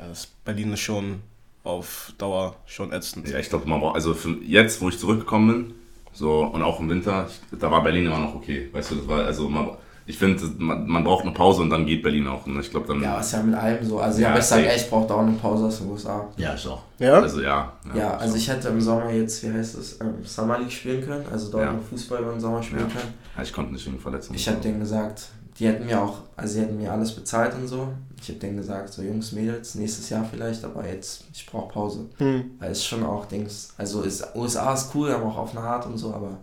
[0.00, 1.20] ja, das Berlin ist schon
[1.64, 3.28] auf Dauer schon ätzend.
[3.28, 5.74] Ja, ich glaube, man braucht, also für jetzt, wo ich zurückgekommen bin,
[6.12, 8.68] so und auch im Winter, ich, da war Berlin immer noch okay.
[8.72, 9.70] Weißt du, das war, also man,
[10.06, 12.46] ich finde, man, man braucht eine Pause und dann geht Berlin auch.
[12.46, 13.02] Und ich glaube dann.
[13.02, 13.98] ja, ist ja mit allem so.
[14.00, 14.68] Also ja, Ja, aber ich sag safe.
[14.70, 16.26] echt, ich brauche auch eine Pause aus den USA.
[16.38, 16.82] ja, ich auch.
[16.98, 17.20] Ja?
[17.20, 17.72] Also ja.
[17.94, 21.26] Ja, also ich hätte im Sommer jetzt, wie heißt es, ähm, Summer League spielen können,
[21.30, 21.70] also dort Ja.
[21.72, 23.00] im Fußball den Sommer spielen Ja.
[23.00, 23.14] können.
[23.36, 24.38] Ja, ich konnte nicht wegen Verletzungen.
[24.38, 25.28] Ich habe denen gesagt,
[25.58, 27.88] die hätten mir auch, also sie hätten mir alles bezahlt und so.
[28.20, 32.06] Ich habe denen gesagt, so Jungs, Mädels, nächstes Jahr vielleicht, aber jetzt, ich brauche Pause.
[32.18, 32.52] Hm.
[32.58, 35.86] Weil es schon auch Dings, also ist, USA ist cool, aber auch auf eine Art
[35.86, 36.38] und so, aber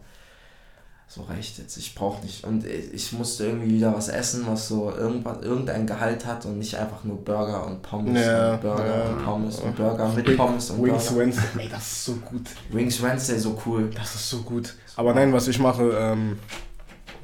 [1.08, 1.78] so reicht jetzt.
[1.78, 2.44] Ich brauche nicht.
[2.44, 6.58] Und ich ich musste irgendwie wieder was essen, was so irgendwas, irgendein Gehalt hat und
[6.58, 9.10] nicht einfach nur Burger und Pommes Ja, und Burger ja.
[9.10, 11.20] und Pommes und Burger mit Pommes und Wings Burger.
[11.22, 11.44] Wednesday.
[11.60, 12.42] Ey, das ist so gut.
[12.72, 13.90] Wings Wednesday, so cool.
[13.96, 14.74] Das ist so gut.
[14.98, 16.38] Aber nein, was ich mache, ähm,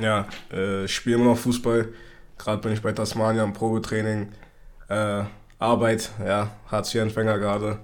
[0.01, 1.89] ja, äh, ich spiele immer noch Fußball.
[2.37, 4.29] Gerade bin ich bei Tasmania im Probetraining.
[4.89, 5.23] Äh,
[5.59, 7.77] Arbeit, ja, Hartz-IV-Empfänger gerade.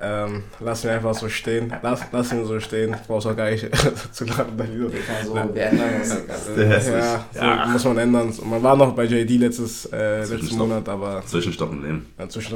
[0.00, 1.72] Ähm, lass mir einfach so stehen.
[1.82, 2.94] Lass, lass ihn so stehen.
[3.00, 3.66] Ich brauch's auch gar nicht
[4.12, 4.58] zu laden.
[5.18, 5.88] Also, wir ändern
[6.26, 6.48] das.
[6.56, 7.66] Ja, so Ja.
[7.66, 8.32] muss man ändern.
[8.44, 10.58] Man war noch bei JD letztes, äh, letzten.
[10.58, 12.06] Monat, aber Zwischenstopp im Leben.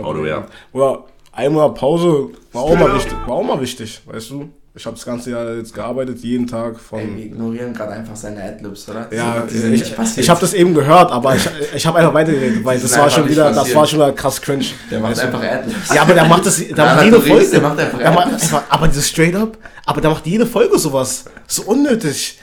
[0.06, 0.50] All the way up.
[0.72, 2.96] Oder einmal Pause war auch mal up.
[2.96, 3.16] wichtig.
[3.26, 4.50] War auch mal wichtig, weißt du?
[4.78, 7.00] Ich habe das ganze Jahr jetzt gearbeitet, jeden Tag von.
[7.00, 9.12] Ey, wir ignorieren gerade einfach seine Adlibs, oder?
[9.12, 10.24] Ja, Die sind ich, nicht passiert.
[10.24, 13.24] ich habe das eben gehört, aber ich, ich habe einfach weitergeredet, weil das war schon
[13.24, 13.76] nicht wieder, das passiert.
[13.76, 14.64] war schon wieder krass cringe.
[14.88, 15.20] Der macht du?
[15.22, 15.92] einfach Adlibs.
[15.94, 17.50] Ja, aber der macht das, der Ja, macht jede Folge.
[17.50, 18.54] der macht einfach Adlibs.
[18.68, 21.24] aber dieses straight up, aber der macht jede Folge sowas.
[21.48, 22.38] So unnötig.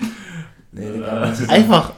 [0.73, 1.93] Nee, das Einfach,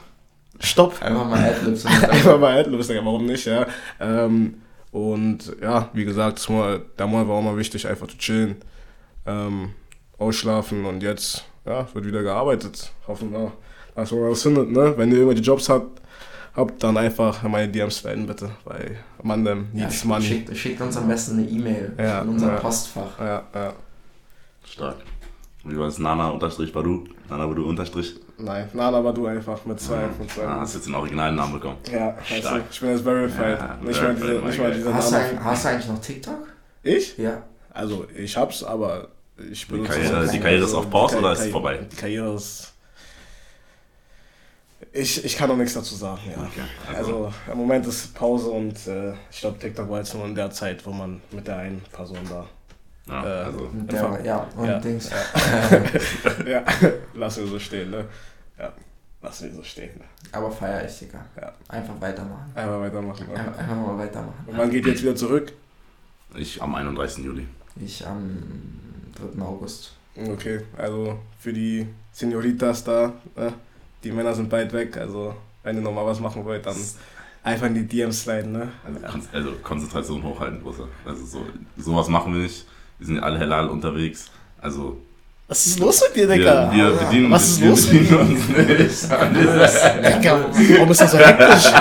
[0.60, 1.02] stopp.
[1.02, 1.84] einfach mal Adlibs.
[2.10, 3.66] Einfach mal Digga, warum nicht, ja.
[4.00, 8.56] Ähm, und ja, wie gesagt, das Monat war auch mal wichtig, einfach zu chillen,
[9.26, 9.70] ähm,
[10.20, 12.92] ausschlafen und jetzt, ja, wird wieder gearbeitet.
[13.08, 13.52] Hoffen wir,
[13.96, 14.94] dass man was findet, ne?
[14.98, 16.02] Wenn ihr irgendwelche Jobs habt,
[16.56, 20.26] habt, dann einfach in meine DMs leiten, bitte, weil man dem Ja, needs money.
[20.26, 22.60] schickt, schickt uns am besten eine E-Mail Ja, in unser ja.
[22.60, 23.20] Postfach.
[23.20, 23.74] Ja, ja.
[24.66, 24.96] Stark.
[25.64, 26.00] Wie war das?
[26.00, 27.04] Nana unterstrich Badu?
[27.30, 28.16] Nana Badu unterstrich?
[28.38, 30.46] Nein, Nana war du einfach mit zwei, mit zwei.
[30.46, 31.78] Ah, hast jetzt den originalen Namen bekommen.
[31.92, 32.64] ja, du, Stark.
[32.72, 33.60] ich bin jetzt verified.
[33.60, 34.74] Ja, nicht, mal diese, nicht mal okay.
[34.78, 35.26] dieser Hast du, Name.
[35.26, 36.48] eigentlich, hast du eigentlich noch TikTok?
[36.84, 37.18] Ich?
[37.18, 37.42] Ja.
[37.74, 39.08] Also, ich hab's, aber
[39.52, 40.40] ich benutze Karriere- es die.
[40.40, 41.78] Karriere ist auf Pause Die oder ist Karri- vorbei?
[41.92, 42.74] Die Karriere ist.
[44.94, 46.38] Ich, ich kann noch nichts dazu sagen, ja.
[46.44, 46.62] Okay,
[46.96, 50.36] also, also- im Moment ist Pause und äh, ich glaube, TikTok war jetzt nur in
[50.36, 52.46] der Zeit, wo man mit der einen Person da.
[53.08, 55.10] Ja, Äh, also, der, ja, und ja, Dings.
[56.46, 56.64] ja,
[57.14, 58.06] lass wir so stehen, ne?
[58.60, 58.74] Ja,
[59.22, 59.98] lass wir so stehen.
[59.98, 60.04] Ne?
[60.32, 61.26] Aber feier ich, Digga.
[61.40, 61.54] Ja.
[61.70, 62.52] Einfach weitermachen.
[62.54, 63.28] Einfach weitermachen.
[63.28, 63.36] Ne?
[63.40, 64.44] Einfach, einfach mal weitermachen.
[64.48, 65.54] Und wann geht jetzt wieder zurück?
[66.36, 67.24] ich am 31.
[67.24, 67.48] Juli.
[67.80, 68.38] Ich am
[69.18, 69.42] 3.
[69.42, 69.94] August.
[70.16, 73.54] Okay, also für die Senioritas da, ne?
[74.04, 76.76] die Männer sind bald weg, also wenn ihr nochmal was machen wollt, dann
[77.44, 78.72] einfach in die DMs sliden, ne?
[79.04, 80.88] Also, also Konzentration hochhalten, Großer.
[81.06, 81.46] Also so,
[81.78, 82.66] sowas machen wir nicht.
[82.98, 84.32] Wir sind ja alle halal unterwegs.
[84.60, 85.00] Also
[85.50, 86.70] Was ist los mit dir, wir, Digga?
[86.74, 89.04] wir bedienen, Was ist wir los bedienen uns nicht.
[89.08, 90.46] Digga,
[90.76, 91.72] warum ist das so hektisch?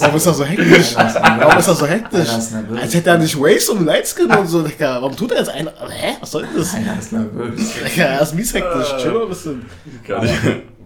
[0.00, 0.94] Warum ist das so hektisch?
[0.94, 2.28] Warum ist das so hektisch?
[2.28, 5.00] Als hätte er nicht Waves und Lightskin und so, Digga.
[5.00, 5.68] Warum tut er jetzt einen?
[5.68, 6.16] Hä?
[6.20, 6.74] Was soll denn das?
[6.74, 7.72] Einer ist nervös.
[7.94, 8.94] Digga, er ist mies hektisch.
[8.98, 9.64] Chill mal ein bisschen.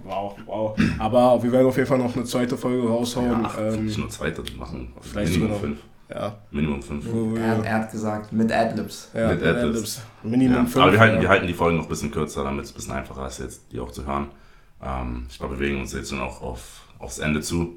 [0.05, 0.79] Wow, wow.
[0.99, 3.45] Aber wir werden auf jeden Fall noch eine zweite Folge raushauen.
[3.45, 4.93] Ach, ähm, nicht nur zweite machen.
[5.03, 5.61] vielleicht sogar noch.
[5.61, 5.79] fünf.
[6.11, 6.37] Ja.
[6.51, 7.05] Minimum fünf.
[7.11, 9.11] Wo wir, Er, er hat gesagt, mit Adlibs.
[9.15, 9.65] ja, mit Adlibs.
[9.69, 10.01] Adlibs.
[10.23, 10.77] Minimum Ja, 5.
[10.79, 12.93] aber wir halten, wir halten die Folgen noch ein bisschen kürzer, damit es ein bisschen
[12.95, 14.29] einfacher ist, jetzt die auch zu hören.
[14.83, 17.77] Ähm, ich glaube, wir bewegen uns jetzt schon auch auf, aufs Ende zu.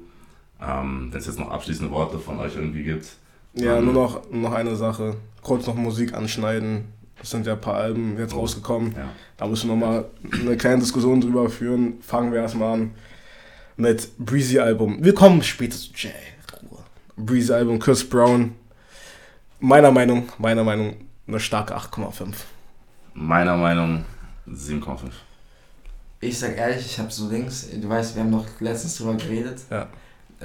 [0.60, 3.06] Ähm, Wenn es jetzt noch abschließende Worte von euch irgendwie gibt.
[3.54, 5.16] Ja, ähm, nur noch, noch eine Sache.
[5.42, 6.84] Kurz noch Musik anschneiden.
[7.20, 8.92] Es sind ja ein paar Alben jetzt rausgekommen.
[8.96, 9.08] Ja.
[9.36, 12.00] Da müssen wir mal eine kleine Diskussion drüber führen.
[12.00, 12.90] Fangen wir erstmal an
[13.76, 14.98] mit Breezy Album.
[15.04, 16.10] Wir kommen später zu Jay.
[17.16, 17.24] Ruhe.
[17.26, 18.54] Breezy Album, Chris Brown.
[19.60, 20.96] Meiner Meinung, meiner Meinung,
[21.26, 22.34] eine starke 8,5.
[23.14, 24.04] Meiner Meinung
[24.48, 24.98] 7,5.
[26.20, 29.60] Ich sag ehrlich, ich habe so links, du weißt, wir haben doch letztens drüber geredet.
[29.70, 29.88] Ja.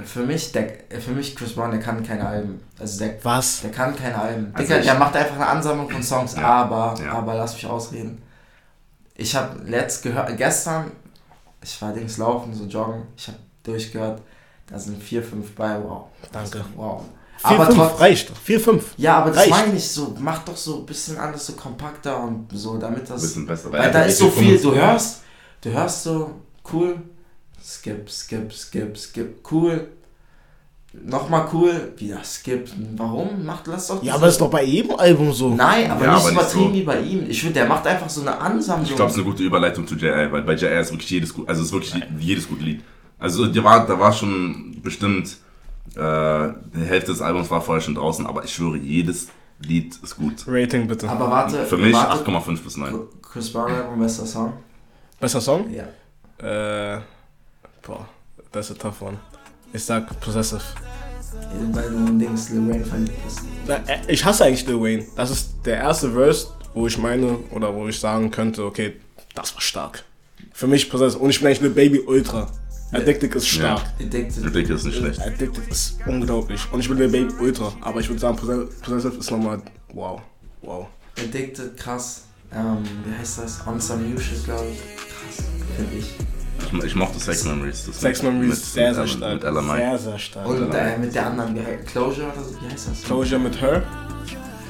[0.04, 2.60] Für mich, der, für mich Chris Brown, der kann keine Alben.
[2.78, 3.62] Also der, Was?
[3.62, 4.52] der kann keine Alben.
[4.54, 7.14] Also ich- der macht einfach eine Ansammlung von Songs, Ja, aber, ja.
[7.14, 8.22] aber lass mich ausreden.
[9.16, 10.92] Ich habe letzt gehört, gestern,
[11.64, 14.22] ich war links laufen, so joggen, ich habe durchgehört,
[14.70, 16.06] da sind vier, fünf bei, wow.
[16.32, 16.64] Danke.
[16.76, 17.04] Wow.
[17.40, 18.32] 4, Aber 5 trotz- reicht.
[18.44, 18.94] 4, 5.
[18.98, 19.52] Ja, aber das Reicht.
[19.52, 23.06] meine ich so, mach doch so ein bisschen alles so kompakter und so, damit Ein
[23.10, 23.22] das.
[23.22, 23.72] bisschen besser.
[23.72, 25.22] Weil da ist so viel, du hörst,
[25.62, 26.32] du hörst so,
[26.74, 26.96] cool,
[27.64, 29.88] skip, skip, skip, skip, cool,
[30.94, 32.70] nochmal cool, wieder skip.
[32.96, 33.46] Warum?
[33.46, 35.50] Macht, lass doch Ja, aber das ist doch bei jedem Album so.
[35.54, 36.74] Nein, aber Ja, nicht aber nicht übertrieben so.
[36.74, 37.30] wie bei ihm.
[37.30, 38.90] Ich finde, der macht einfach so eine Ansammlung.
[38.90, 40.82] Ich glaube, es ist eine gute Überleitung zu J.R., weil bei J.R.
[40.82, 42.82] ist wirklich jedes gut, also es ist wirklich jedes gute Lied.
[43.20, 45.38] Also da war, da war schon bestimmt,
[45.96, 50.18] äh, die Hälfte des Albums war vorher schon draußen, aber ich schwöre, jedes Lied ist
[50.18, 50.46] gut.
[50.48, 51.10] Rating bitte.
[51.10, 52.96] aber warte, Für mich warte, 8,5 bis 9.
[53.22, 54.54] Chris Brown Album, bester Song.
[55.20, 55.66] Besser Song?
[55.72, 55.86] Ja.
[56.38, 57.02] Äh,
[57.82, 58.08] boah,
[58.52, 59.18] das ist a tough one.
[59.74, 60.62] Ich sag Possessive.
[61.72, 63.12] Weil du ein Dings Lil Wayne verliebt
[63.68, 65.06] äh, Ich hasse eigentlich Lil Wayne.
[65.16, 68.94] Das ist der erste Verse, wo ich meine, oder wo ich sagen könnte, okay,
[69.34, 70.04] das war stark.
[70.54, 71.20] Für mich Possessive.
[71.22, 72.50] Und ich bin eigentlich eine Baby Ultra.
[72.94, 73.82] Addicted ist stark.
[74.00, 74.46] Addicted.
[74.46, 75.22] Addicted ist nicht schlecht.
[75.22, 76.62] Addicted ist unglaublich.
[76.72, 77.74] Und ich bin eine Baby Ultra.
[77.82, 79.62] Aber ich würde sagen, Possessive ist nochmal
[79.94, 80.22] wow.
[80.62, 80.88] Wow.
[81.20, 82.24] Addicted, krass.
[82.54, 83.66] Ähm, wie heißt das?
[83.68, 84.78] On Some New Shit, glaube ich.
[84.80, 86.14] Krass, finde ich.
[86.80, 87.86] Ich, ich mochte Sex Memories.
[87.88, 89.34] Das Sex mit- Memories mit- ist sehr, sehr mit- stark.
[89.34, 89.76] Mit LMI.
[89.78, 90.48] Sehr, sehr stark.
[90.48, 93.04] Und äh, mit der anderen, wie heißt Closure oder so, wie heißt das?
[93.04, 93.84] Closure mit Her?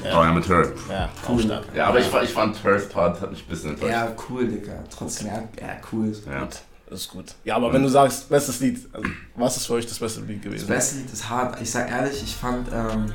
[0.04, 0.72] Oh ja, mit Her.
[0.90, 1.64] Ja, auch stark.
[1.74, 3.92] Ja, aber ich, ich fand Her's Part hat mich ein bisschen enttäuscht.
[3.92, 4.72] Ja, cool, Digga.
[4.96, 6.12] Trotzdem, ja, ja cool.
[6.26, 6.40] Ja.
[6.40, 6.56] Gut,
[6.90, 7.34] das ist gut.
[7.44, 10.38] Ja, aber wenn du sagst, bestes Lied, also, was ist für euch das beste Lied
[10.38, 10.66] Das gewesen?
[10.68, 11.60] beste Lied ist hart.
[11.60, 13.12] Ich sag ehrlich, ich fand, ähm,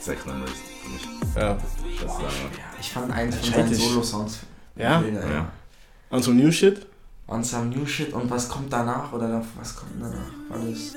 [0.00, 0.52] Sex Memories.
[0.82, 1.02] für mich.
[1.36, 1.54] Ja.
[1.54, 2.28] Das ist, äh, ja,
[2.80, 3.74] ich fand einen von seinen.
[3.74, 4.38] Solo-Songs.
[4.76, 5.02] Ja?
[5.02, 5.32] wilder, ja.
[5.34, 5.52] Ja.
[6.10, 6.86] Und so New Shit?
[7.28, 10.30] On Some New Shit und was kommt danach oder was kommt danach?
[10.48, 10.94] War das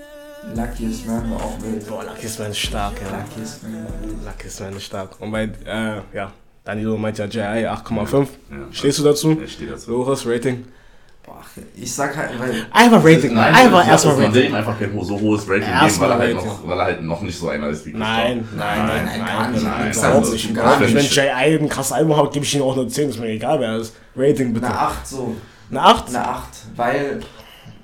[0.55, 1.87] Luckiest Man war auch wild.
[1.87, 3.17] Boah, Lucky's Man ist stark, ja.
[3.17, 3.87] Luckiest Man.
[4.23, 5.19] Lucky's Man ist stark.
[5.19, 6.31] Und bei, äh, ja,
[6.63, 8.27] Danilo meint ja JI 8,5.
[8.51, 8.57] Ja.
[8.71, 9.41] Stehst du dazu?
[9.43, 9.89] Ich stehe dazu.
[9.91, 10.65] Loris, Rating?
[11.29, 14.51] Boah, ich sag halt, weil Einfach Rating, Nein, einfach erstmal glaub, Man will Rating.
[14.51, 16.49] ihm einfach kein so hohes Rating geben, weil er, halt Rating.
[16.49, 19.25] noch, weil er halt noch nicht so einer ist wie Nein, nein, nein, nein, nein,
[19.27, 19.63] gar nicht.
[19.63, 20.55] nein, Nein, überhaupt also, nicht.
[20.55, 20.95] gar nicht.
[20.95, 21.05] Wenn.
[21.05, 23.77] JI ein krasses Album hat, gebe ich ihm auch eine 10, ist mir egal, wer
[23.77, 23.93] das.
[24.15, 24.65] Rating bitte.
[24.65, 25.35] eine 8 so.
[25.69, 26.07] Eine 8?
[26.09, 27.19] Eine 8, weil.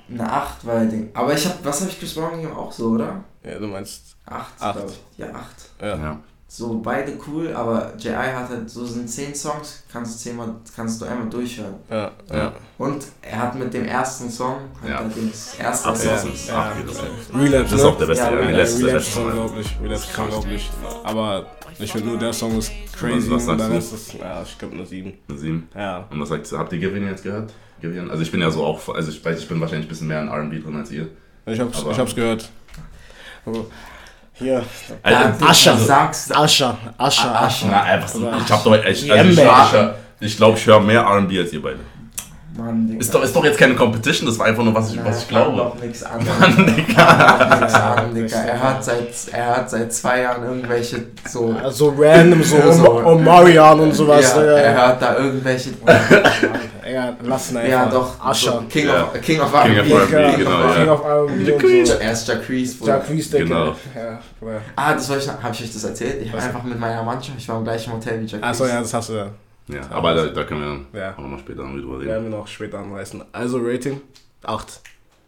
[0.10, 1.10] Eine 8, weil Ding.
[1.14, 2.48] Aber ich hab, was hab ich Chris Brown?
[2.56, 3.24] Auch so, oder?
[3.44, 4.76] Ja, du meinst 8, Acht.
[4.78, 5.20] glaub ich.
[5.20, 5.36] Ja, 8.
[5.82, 5.88] Ja.
[5.96, 6.20] Ja.
[6.58, 8.16] So, beide cool, aber J.I.
[8.34, 11.76] hat halt, so sind 10 Songs, kannst du zehnmal, kannst du einmal durchhören.
[11.90, 12.54] Ja, ja.
[12.78, 15.02] Und er hat mit dem ersten Song, hat Ja.
[15.02, 15.28] er den
[15.60, 16.32] ersten Ab Song.
[16.48, 17.34] ja, Ach, wie das ist.
[17.36, 19.78] Relapse, Das ist auch der beste, Ja, ja, Relapse, der letzte, der Relapse ist unglaublich.
[19.84, 20.70] Relapse ist unglaublich.
[21.04, 21.46] Aber
[21.78, 23.78] ich finde nur der Song ist crazy Was- was und sagst dann du?
[23.78, 25.14] ist ja, ich glaube eine 7.
[25.28, 25.70] Eine sieben.
[25.76, 26.08] Ja.
[26.10, 27.52] Und was sagt habt ihr Givian jetzt gehört?
[27.82, 28.10] Givian?
[28.10, 30.22] Also ich bin ja so auch, also ich weiß, ich bin wahrscheinlich ein bisschen mehr
[30.22, 31.10] in R&B drin als ihr.
[31.48, 32.48] Ich hab's, Aber- ich hab's gehört.
[33.46, 33.66] Aber
[34.38, 34.64] hier,
[35.06, 35.74] Ja, Also, Ascher.
[35.76, 37.68] Du sagst, Ascher, Ascher, Ascher.
[37.70, 39.42] na, einfach so, ich hab doch, ich, also
[40.22, 41.80] ich, ich glaube, ich höre mehr R&B als ihr beide.
[42.58, 43.00] Mann, Digga.
[43.02, 45.28] Ist doch, ist doch jetzt keine Competition, das war einfach nur, was ich, was ich
[45.28, 45.58] glaube.
[45.58, 46.20] doch nichts an.
[46.26, 47.58] Mann, Mann, Digga.
[47.60, 48.38] nix an, Digga.
[48.46, 51.56] Er hat seit, er hat seit zwei Jahren irgendwelche so.
[51.70, 52.92] so random, so, Ja, so.
[53.00, 54.34] um, Omarion und sowas.
[54.36, 55.72] ja, Ja, er hört da irgendwelche.
[56.92, 57.70] ja, lassen einfach.
[57.70, 58.24] ja, doch.
[58.26, 58.52] Ascher.
[58.54, 59.04] So King, Ja.
[59.04, 59.94] of, King of King R&B.
[59.94, 60.94] of R&B, Ja, genau, King ja.
[60.94, 61.94] of R&B und so.
[61.96, 62.78] Er ist Jacquees.
[62.86, 63.44] Jacques Decke.
[63.46, 63.66] Genau.
[63.96, 64.20] Ja.
[64.76, 65.42] Ah, das wollte ich noch.
[65.44, 66.22] Habe ich euch das erzählt?
[66.22, 68.48] Ich habe einfach mit meiner Mannschaft, ich war im gleichen Hotel wie Jacques.
[68.48, 69.28] Achso, ja, das hast du ja.
[69.68, 71.14] Ja, aber da, da können wir dann Ja.
[71.14, 72.08] auch nochmal später drüber reden.
[72.08, 73.24] Werden wir noch später anreißen.
[73.32, 74.00] Also Rating
[74.44, 74.80] 8.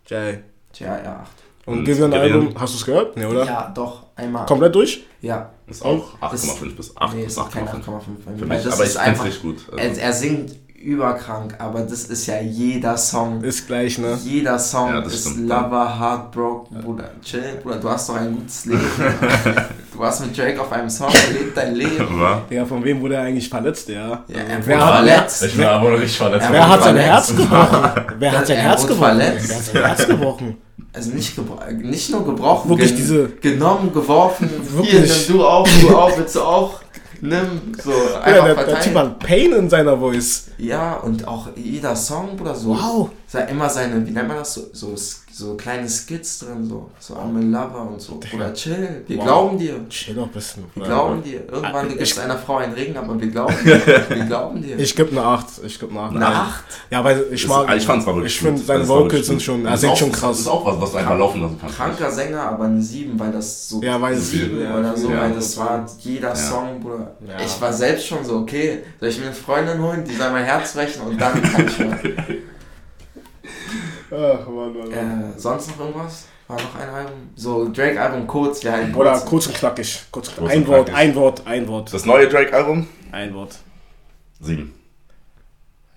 [0.07, 0.39] Jay.
[0.75, 1.25] Ja, ja.
[1.65, 2.13] Und Und Givian?
[2.13, 3.17] Album, hast du es gehört?
[3.17, 3.45] Ne, oder?
[3.45, 4.05] Ja, doch.
[4.15, 4.45] Einmal.
[4.45, 5.05] Komplett durch?
[5.21, 5.49] Ja.
[5.67, 7.73] Ist auch Das- 8,5 bis 8 nee, bis ist auch kein 8,5.
[7.83, 8.38] 8,5 bei mir.
[8.39, 9.25] Für mich, das aber ist ich einfach.
[9.25, 9.57] richtig gut.
[9.75, 13.43] Er, Also, er singt überkrank, aber das ist ja jeder Song.
[13.43, 14.17] Ist gleich, ne?
[14.23, 15.49] Jeder Song Ja, das ist stimmt.
[15.49, 17.09] Lover, Heartbroken, Bruder.
[17.23, 18.80] Chill, Bruder, du hast doch ein gutes Leben.
[19.93, 22.07] du warst mit Drake auf einem Song, leb dein Leben.
[22.19, 22.43] war?
[22.49, 24.23] Ja, von wem wurde er eigentlich verletzt, ja?
[24.28, 25.43] Ja, er Wer wurde hat- verletzt.
[25.45, 26.45] Ich bin aber noch richtig verletzt.
[26.47, 26.95] Er Wer hat sein.
[26.97, 27.91] Herz gebrochen?
[28.19, 29.17] Wer hat sein Er Herz gebrochen?
[29.17, 30.57] Wer hat sein Herz gebrochen?
[30.93, 34.49] Also nicht, gebro nicht nur gebrochen, Wirklich gen- diese- genommen, geworfen.
[34.82, 35.28] Hier, Wirklich.
[35.28, 36.80] nimm du auch, du auch, willst du auch?
[37.22, 38.80] Nimm, so, einfach Ja, der, der.
[38.82, 40.47] Typ hat Pain in seiner Voice.
[40.57, 42.70] Ja, und auch jeder Song, Bruder, so.
[42.70, 43.09] Wow.
[43.36, 44.95] Immer seine, wie nennt man das, so, so,
[45.34, 48.19] so kleine Skits drin, so, so I'm a Lover und so.
[48.34, 49.25] Oder chill, wir wow.
[49.25, 49.89] glauben dir.
[49.89, 50.63] Chill doch ein bisschen.
[50.73, 51.41] Wir glauben dir.
[51.51, 53.82] Irgendwann gibt es einer Frau einen Regen, aber wir glauben dir.
[54.09, 54.80] Wir glauben dir.
[54.80, 55.45] Ich gebe eine 8.
[55.65, 56.15] Ich gebe eine 8.
[56.15, 56.63] Eine 8?
[56.89, 57.75] Ja, weil ich mag.
[57.75, 60.32] Ich fand's wirklich Ich finde seine Vocals sind schon, er singt schon krass.
[60.32, 61.75] Das ist auch was, was du einfach laufen lassen kannst.
[61.75, 63.82] Kranker Sänger, aber eine 7, weil das so.
[63.84, 64.34] Ja, weil es.
[64.34, 65.21] Ja, oder so, ja.
[65.21, 67.15] weil das war jeder Song, Bruder.
[67.28, 67.45] Ja.
[67.45, 70.45] Ich war selbst schon so, okay, soll ich mir eine Freundin holen, die soll mein
[70.45, 71.99] Herz brechen und dann kann ich hören.
[74.10, 75.34] Ach, Mann, Mann, Mann.
[75.34, 76.26] Äh, sonst noch irgendwas?
[76.47, 77.30] War noch ein Album?
[77.36, 80.05] So, Drake-Album kurz, wir halten Oder kurz und knackig.
[80.12, 81.93] Kurz, kurz ein Wort, ein Wort, ein Wort.
[81.93, 82.88] Das neue Drake-Album?
[83.12, 83.58] Ein Wort.
[84.39, 84.74] Sieben.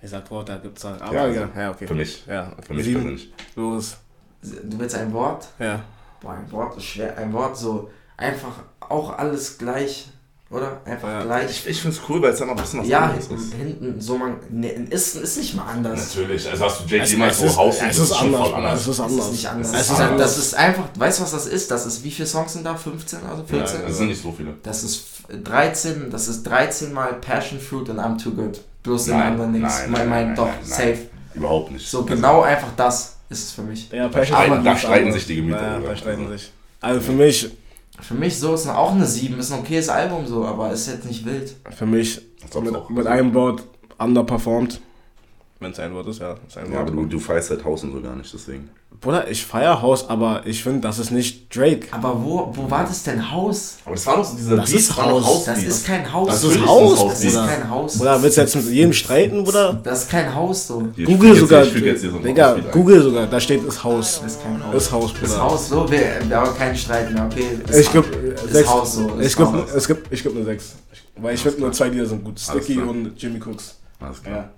[0.01, 1.01] Ich sag Wort, da gibt's halt.
[1.01, 1.87] Aber ja, ja, ja, okay.
[1.87, 2.25] Für mich.
[2.25, 2.63] Ja, okay.
[2.67, 3.33] Für mich persönlich.
[3.55, 3.97] Los.
[4.41, 5.47] Du willst ein Wort?
[5.59, 5.83] Ja.
[6.19, 7.15] Boah, ein Wort ist schwer.
[7.17, 10.09] Ein Wort so einfach auch alles gleich.
[10.51, 10.81] Oder?
[10.83, 11.23] Einfach ja.
[11.23, 11.49] gleich.
[11.49, 13.53] Ich, ich finde es cool, weil es dann noch ein bisschen was ja, anderes ist.
[13.53, 14.35] Ja, hinten so man.
[14.49, 16.13] Ne, ist, ist nicht mal anders.
[16.13, 16.49] Natürlich.
[16.49, 18.53] Also hast du JT mal so Haus Es ist anders.
[18.53, 18.81] anders.
[18.81, 19.17] Es ist anders.
[19.17, 19.73] Es ist nicht anders.
[19.73, 20.35] Es ist anders.
[20.35, 21.71] Das ist einfach, weißt du, was das ist?
[21.71, 22.75] Das ist, wie viele Songs sind da?
[22.75, 23.79] 15, also 14?
[23.79, 24.55] Ja, das sind nicht so viele.
[24.61, 28.59] Das ist 13, das ist 13 mal Passion Fruit und I'm Too Good.
[28.83, 29.83] Bloß in anderen nichts.
[29.87, 30.97] Nein, nein, nein, doch, nein, safe.
[31.33, 31.87] Überhaupt nicht.
[31.87, 33.89] So also, genau einfach das ist es für mich.
[33.89, 34.65] Ja, Passion Fruit.
[34.65, 35.61] Da streiten sich die Gemüter.
[35.61, 36.51] Ja, da streiten sich.
[36.81, 37.49] Also für mich
[38.01, 41.05] für mich so ist auch eine 7, ist ein okayes Album so, aber ist jetzt
[41.05, 41.55] nicht wild.
[41.69, 42.21] Für mich
[42.61, 43.63] mit, mit einem Wort
[43.97, 44.81] underperformed.
[45.61, 46.35] Wenn es ein Wort ist, ja.
[46.47, 48.67] Ist ein ja, aber du, du feierst halt Haus und so gar nicht, deswegen.
[48.99, 51.87] Bruder, ich feier Haus, aber ich finde, das ist nicht Drake.
[51.91, 53.77] Aber wo, wo war das denn Haus?
[53.85, 55.23] Aber das war doch so dieser Das Beat, ist Haus.
[55.23, 55.45] Haus.
[55.45, 56.27] Das ist kein Haus.
[56.29, 57.07] Das ist Haus.
[57.07, 58.01] Das ist kein Haus.
[58.01, 59.79] Oder willst du jetzt mit jedem streiten, Bruder?
[59.83, 60.87] Das ist kein Haus so.
[60.95, 61.63] Hier Google sogar.
[61.63, 63.27] Digga, Google sogar.
[63.27, 64.19] Da steht ist Haus.
[64.23, 64.75] Das ist kein Haus.
[64.75, 65.25] Ist Haus, Bruder.
[65.25, 65.91] Ist Haus so.
[65.91, 67.59] Wir, wir haben keinen Streit mehr, okay.
[67.69, 68.05] Ist ich geb
[68.49, 68.67] sechs.
[68.67, 69.19] Haus so.
[69.19, 70.75] Ich geb, es gibt, ich geb eine 6.
[71.17, 72.39] Weil ich finde nur zwei Lieder sind gut.
[72.39, 73.75] Sticky und Jimmy Cooks.
[73.99, 74.35] Alles klar.
[74.35, 74.49] Ja.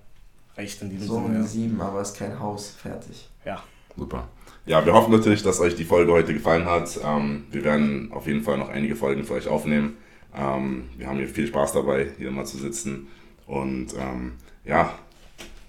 [0.58, 2.70] Reicht in diesem So eine 7, aber ist kein Haus.
[2.70, 3.30] Fertig.
[3.46, 3.64] Ja.
[3.98, 4.28] Super.
[4.66, 7.00] Ja, wir hoffen natürlich, dass euch die Folge heute gefallen hat.
[7.04, 9.98] Ähm, wir werden auf jeden Fall noch einige Folgen für euch aufnehmen.
[10.36, 13.08] Ähm, wir haben hier viel Spaß dabei, hier mal zu sitzen.
[13.46, 14.34] Und ähm,
[14.64, 14.94] ja,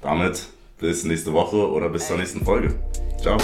[0.01, 0.47] damit
[0.78, 2.74] bis nächste Woche oder bis zur nächsten Folge.
[3.20, 3.39] Ciao.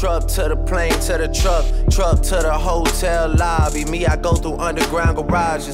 [0.00, 3.84] Truck to the plane to the truck, truck to the hotel lobby.
[3.84, 5.68] Me, I go through underground garages.